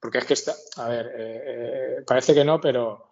porque 0.00 0.18
es 0.18 0.24
que 0.24 0.34
está, 0.34 0.54
a 0.78 0.88
ver, 0.88 1.12
eh, 1.16 2.04
parece 2.04 2.34
que 2.34 2.44
no, 2.44 2.60
pero 2.60 3.10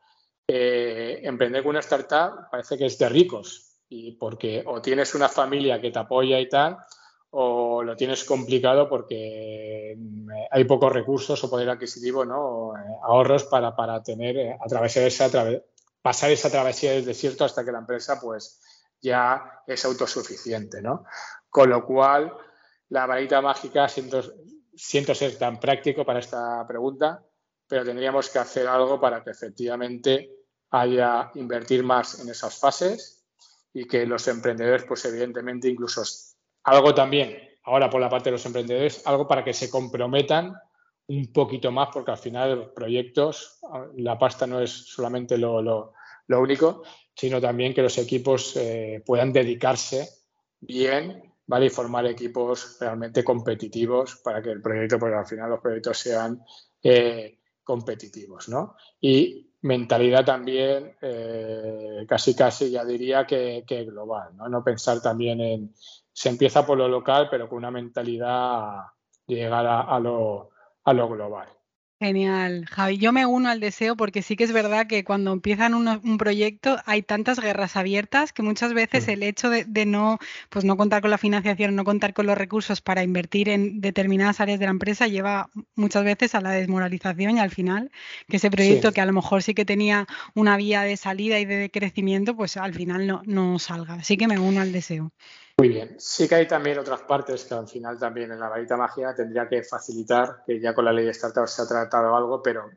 emprender 0.48 1.62
con 1.62 1.70
una 1.70 1.80
startup 1.80 2.50
parece 2.50 2.76
que 2.76 2.86
es 2.86 2.98
de 2.98 3.08
ricos, 3.08 3.78
y 3.88 4.12
porque 4.12 4.64
o 4.66 4.82
tienes 4.82 5.14
una 5.14 5.28
familia 5.28 5.80
que 5.80 5.92
te 5.92 5.98
apoya 6.00 6.40
y 6.40 6.48
tal, 6.48 6.78
o 7.30 7.82
lo 7.82 7.96
tienes 7.96 8.24
complicado 8.24 8.88
porque 8.88 9.94
mm, 9.98 10.28
hay 10.50 10.64
pocos 10.64 10.92
recursos 10.92 11.42
o 11.42 11.50
poder 11.50 11.68
adquisitivo, 11.68 12.24
¿no? 12.24 12.76
Eh, 12.76 12.80
ahorros 13.02 13.44
para, 13.44 13.74
para 13.76 14.02
tener, 14.02 14.36
eh, 14.36 14.58
atravesar 14.60 15.04
esa, 15.04 15.30
pasar 16.00 16.30
esa 16.30 16.50
travesía 16.50 16.92
del 16.92 17.04
desierto 17.04 17.44
hasta 17.44 17.64
que 17.64 17.72
la 17.72 17.80
empresa 17.80 18.20
pues 18.20 18.60
ya 19.00 19.62
es 19.66 19.84
autosuficiente, 19.84 20.80
¿no? 20.80 21.04
Con 21.50 21.70
lo 21.70 21.84
cual, 21.84 22.34
la 22.88 23.06
varita 23.06 23.40
mágica 23.40 23.88
siento, 23.88 24.22
siento 24.74 25.14
ser 25.14 25.36
tan 25.36 25.60
práctico 25.60 26.04
para 26.04 26.20
esta 26.20 26.66
pregunta, 26.66 27.22
pero 27.66 27.84
tendríamos 27.84 28.30
que 28.30 28.38
hacer 28.38 28.66
algo 28.66 28.98
para 28.98 29.22
que 29.22 29.30
efectivamente 29.30 30.34
haya 30.70 31.30
invertir 31.34 31.82
más 31.84 32.20
en 32.20 32.30
esas 32.30 32.58
fases 32.58 33.24
y 33.72 33.86
que 33.86 34.06
los 34.06 34.26
emprendedores, 34.28 34.84
pues 34.84 35.04
evidentemente, 35.04 35.68
incluso 35.68 36.02
algo 36.68 36.94
también, 36.94 37.36
ahora 37.64 37.90
por 37.90 38.00
la 38.00 38.08
parte 38.08 38.30
de 38.30 38.32
los 38.32 38.46
emprendedores, 38.46 39.06
algo 39.06 39.26
para 39.26 39.44
que 39.44 39.52
se 39.52 39.70
comprometan 39.70 40.54
un 41.08 41.32
poquito 41.32 41.72
más, 41.72 41.88
porque 41.92 42.10
al 42.10 42.18
final 42.18 42.56
los 42.56 42.68
proyectos, 42.68 43.60
la 43.96 44.18
pasta 44.18 44.46
no 44.46 44.60
es 44.60 44.70
solamente 44.70 45.38
lo, 45.38 45.94
único, 46.28 46.82
sino 47.14 47.40
también 47.40 47.72
que 47.72 47.82
los 47.82 47.96
equipos 47.98 48.54
eh, 48.56 49.02
puedan 49.04 49.32
dedicarse 49.32 50.08
bien 50.60 51.34
¿vale? 51.46 51.66
y 51.66 51.70
formar 51.70 52.06
equipos 52.06 52.76
realmente 52.78 53.24
competitivos 53.24 54.16
para 54.16 54.42
que 54.42 54.50
el 54.50 54.60
proyecto, 54.60 54.98
porque 54.98 55.16
al 55.16 55.26
final 55.26 55.50
los 55.50 55.60
proyectos 55.60 55.98
sean 55.98 56.42
eh, 56.82 57.38
competitivos. 57.64 58.50
¿no? 58.50 58.76
Y 59.00 59.50
mentalidad 59.62 60.26
también, 60.26 60.94
eh, 61.00 62.04
casi 62.06 62.34
casi 62.34 62.70
ya 62.70 62.84
diría 62.84 63.26
que, 63.26 63.64
que 63.66 63.84
global, 63.84 64.36
¿no? 64.36 64.48
no 64.48 64.62
pensar 64.62 65.00
también 65.00 65.40
en 65.40 65.74
se 66.18 66.28
empieza 66.28 66.66
por 66.66 66.76
lo 66.76 66.88
local, 66.88 67.28
pero 67.30 67.48
con 67.48 67.58
una 67.58 67.70
mentalidad 67.70 68.86
de 69.28 69.36
llegar 69.36 69.64
a, 69.68 70.00
lo, 70.00 70.50
global. 70.84 71.46
Genial, 72.00 72.66
Javi. 72.66 72.98
Yo 72.98 73.12
me 73.12 73.24
uno 73.24 73.48
al 73.48 73.60
deseo 73.60 73.96
porque 73.96 74.22
sí 74.22 74.34
que 74.34 74.42
es 74.42 74.50
verdad 74.50 74.88
que 74.88 75.04
cuando 75.04 75.32
empiezan 75.32 75.74
un 75.74 76.18
proyecto 76.18 76.78
hay 76.86 77.02
tantas 77.02 77.38
guerras 77.38 77.76
abiertas 77.76 78.32
que 78.32 78.42
muchas 78.42 78.74
veces 78.74 79.06
mm. 79.06 79.10
el 79.10 79.22
hecho 79.22 79.48
de, 79.48 79.86
no, 79.86 80.18
pues 80.48 80.64
no 80.64 80.76
contar 80.76 81.02
con 81.02 81.12
la 81.12 81.18
financiación, 81.18 81.76
no 81.76 81.84
contar 81.84 82.14
con 82.14 82.26
los 82.26 82.36
recursos 82.36 82.80
para 82.80 83.04
invertir 83.04 83.48
en 83.48 83.80
determinadas 83.80 84.40
áreas 84.40 84.58
de 84.58 84.66
la 84.66 84.72
empresa 84.72 85.06
lleva 85.06 85.50
muchas 85.76 86.02
veces 86.02 86.34
a 86.34 86.40
la 86.40 86.50
desmoralización 86.50 87.36
y 87.36 87.40
al 87.40 87.50
final 87.50 87.92
que 88.28 88.38
ese 88.38 88.50
proyecto 88.50 88.90
que 88.90 89.00
a 89.00 89.06
lo 89.06 89.12
mejor 89.12 89.44
sí 89.44 89.54
que 89.54 89.64
tenía 89.64 90.08
una 90.34 90.56
vía 90.56 90.82
de 90.82 90.96
salida 90.96 91.38
y 91.38 91.44
de 91.44 91.70
crecimiento, 91.70 92.34
pues 92.34 92.56
al 92.56 92.74
final 92.74 93.06
no, 93.06 93.22
no 93.24 93.60
salga. 93.60 93.94
Así 93.94 94.16
que 94.16 94.26
me 94.26 94.40
uno 94.40 94.60
al 94.60 94.72
deseo. 94.72 95.12
Muy 95.58 95.70
bien. 95.70 95.96
Sí 95.98 96.28
que 96.28 96.36
hay 96.36 96.46
también 96.46 96.78
otras 96.78 97.00
partes 97.00 97.44
que 97.44 97.54
al 97.54 97.66
final 97.66 97.98
también 97.98 98.30
en 98.30 98.38
la 98.38 98.48
varita 98.48 98.76
mágica 98.76 99.12
tendría 99.12 99.48
que 99.48 99.64
facilitar, 99.64 100.44
que 100.46 100.60
ya 100.60 100.72
con 100.72 100.84
la 100.84 100.92
ley 100.92 101.04
de 101.04 101.12
startups 101.12 101.50
se 101.50 101.62
ha 101.62 101.66
tratado 101.66 102.14
algo, 102.14 102.40
pero 102.40 102.70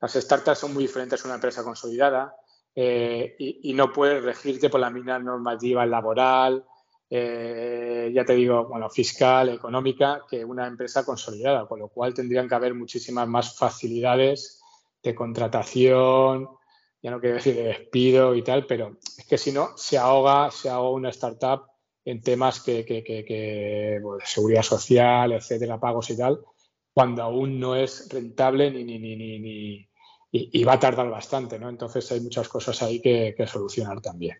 las 0.00 0.14
startups 0.14 0.58
son 0.58 0.72
muy 0.72 0.84
diferentes 0.84 1.22
a 1.22 1.28
una 1.28 1.34
empresa 1.34 1.62
consolidada 1.62 2.34
eh, 2.74 3.36
y, 3.38 3.74
no 3.74 3.92
puedes 3.92 4.24
regirte 4.24 4.70
por 4.70 4.80
la 4.80 4.88
misma 4.88 5.18
normativa 5.18 5.84
laboral, 5.84 6.64
eh, 7.10 8.10
ya 8.14 8.24
te 8.24 8.32
digo, 8.32 8.68
bueno, 8.68 8.88
fiscal, 8.88 9.50
económica, 9.50 10.22
que 10.26 10.46
una 10.46 10.66
empresa 10.66 11.04
consolidada, 11.04 11.68
con 11.68 11.78
lo 11.78 11.88
cual 11.88 12.14
tendrían 12.14 12.48
que 12.48 12.54
haber 12.54 12.74
muchísimas 12.74 13.28
más 13.28 13.54
facilidades 13.54 14.62
de 15.02 15.14
contratación, 15.14 16.48
ya 17.02 17.10
no 17.10 17.20
quiero 17.20 17.36
decir 17.36 17.54
de 17.54 17.64
despido 17.64 18.34
y 18.34 18.42
tal, 18.42 18.66
pero 18.66 18.96
es 19.18 19.26
que 19.26 19.36
si 19.36 19.52
no, 19.52 19.76
se 19.76 19.98
ahoga, 19.98 20.50
se 20.50 20.70
ahoga 20.70 20.96
una 20.96 21.10
startup 21.10 21.73
en 22.04 22.20
temas 22.20 22.60
que, 22.60 22.84
que, 22.84 23.02
que, 23.02 24.00
seguridad 24.24 24.62
social, 24.62 25.32
etcétera, 25.32 25.80
pagos 25.80 26.10
y 26.10 26.16
tal, 26.16 26.40
cuando 26.92 27.22
aún 27.22 27.58
no 27.58 27.74
es 27.74 28.08
rentable 28.10 28.70
ni, 28.70 28.84
ni, 28.84 28.98
ni, 28.98 29.38
ni, 29.38 29.88
y, 30.30 30.64
va 30.64 30.74
a 30.74 30.80
tardar 30.80 31.08
bastante, 31.08 31.58
¿no? 31.58 31.68
Entonces 31.68 32.10
hay 32.12 32.20
muchas 32.20 32.48
cosas 32.48 32.82
ahí 32.82 33.00
que, 33.00 33.34
solucionar 33.46 34.00
también. 34.00 34.38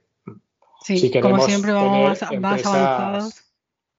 Sí, 0.82 1.10
como 1.20 1.40
siempre 1.40 1.72
vamos 1.72 2.20
más 2.40 2.66
avanzados. 2.66 3.40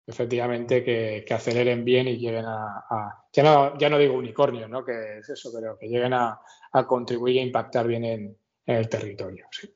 Efectivamente, 0.08 0.84
que, 0.84 1.26
aceleren 1.34 1.84
bien 1.84 2.08
y 2.08 2.18
lleguen 2.18 2.46
a, 2.46 3.26
ya, 3.34 3.44
no, 3.44 3.78
ya 3.78 3.90
no 3.90 3.98
digo 3.98 4.14
unicornio, 4.14 4.68
¿no? 4.68 4.86
Que 4.86 5.20
es 5.20 5.30
eso, 5.30 5.52
pero 5.54 5.78
que 5.80 5.88
lleguen 5.88 6.14
a, 6.14 6.40
contribuir 6.88 7.38
e 7.38 7.42
impactar 7.42 7.88
bien 7.88 8.04
en, 8.04 8.38
en 8.66 8.76
el 8.76 8.90
territorio. 8.90 9.48
Sí. 9.50 9.75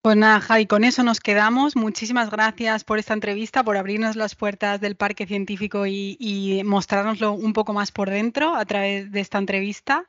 Pues 0.00 0.16
nada, 0.16 0.40
Javi, 0.40 0.66
con 0.66 0.84
eso 0.84 1.02
nos 1.02 1.18
quedamos. 1.18 1.74
Muchísimas 1.74 2.30
gracias 2.30 2.84
por 2.84 3.00
esta 3.00 3.14
entrevista, 3.14 3.64
por 3.64 3.76
abrirnos 3.76 4.14
las 4.14 4.36
puertas 4.36 4.80
del 4.80 4.94
Parque 4.94 5.26
Científico 5.26 5.86
y, 5.86 6.16
y 6.20 6.62
mostrárnoslo 6.62 7.32
un 7.32 7.52
poco 7.52 7.72
más 7.72 7.90
por 7.90 8.08
dentro 8.08 8.54
a 8.54 8.64
través 8.64 9.10
de 9.10 9.18
esta 9.18 9.38
entrevista. 9.38 10.06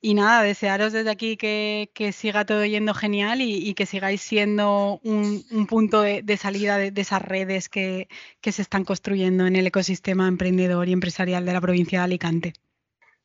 Y 0.00 0.14
nada, 0.14 0.42
desearos 0.42 0.94
desde 0.94 1.10
aquí 1.10 1.36
que, 1.36 1.90
siga 2.14 2.46
todo 2.46 2.64
yendo 2.64 2.94
genial 2.94 3.42
y, 3.42 3.74
que 3.74 3.84
sigáis 3.84 4.22
siendo 4.22 4.98
un, 5.04 5.66
punto 5.68 6.00
de, 6.00 6.36
salida 6.38 6.78
de, 6.78 6.92
esas 6.98 7.20
redes 7.20 7.68
que, 7.68 8.08
se 8.42 8.62
están 8.62 8.84
construyendo 8.84 9.46
en 9.46 9.56
el 9.56 9.66
ecosistema 9.66 10.26
emprendedor 10.26 10.88
y 10.88 10.92
empresarial 10.92 11.44
de 11.44 11.52
la 11.52 11.60
provincia 11.60 11.98
de 11.98 12.04
Alicante. 12.04 12.52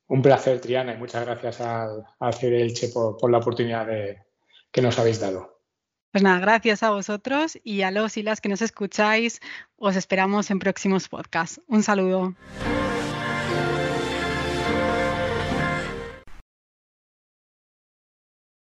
Un 0.08 0.22
placer, 0.22 0.60
Triana, 0.60 0.96
y 0.96 0.98
muchas 0.98 1.26
gracias 1.26 1.62
al, 1.62 2.04
al 2.20 2.34
por 2.94 3.32
la 3.32 3.38
oportunidad 3.38 3.88
que 4.70 4.82
nos 4.82 5.00
habéis 5.00 5.22
dado. 5.22 5.53
Pues 6.14 6.22
nada, 6.24 6.38
gracias 6.38 6.84
a 6.84 6.92
vosotros 6.92 7.58
y 7.64 7.82
a 7.82 7.90
los 7.90 8.18
y 8.18 8.22
las 8.22 8.40
que 8.40 8.48
nos 8.48 8.62
escucháis. 8.62 9.42
Os 9.78 9.96
esperamos 9.96 10.52
en 10.52 10.60
próximos 10.60 11.10
podcasts. 11.10 11.60
Un 11.68 11.82
saludo. 11.82 12.36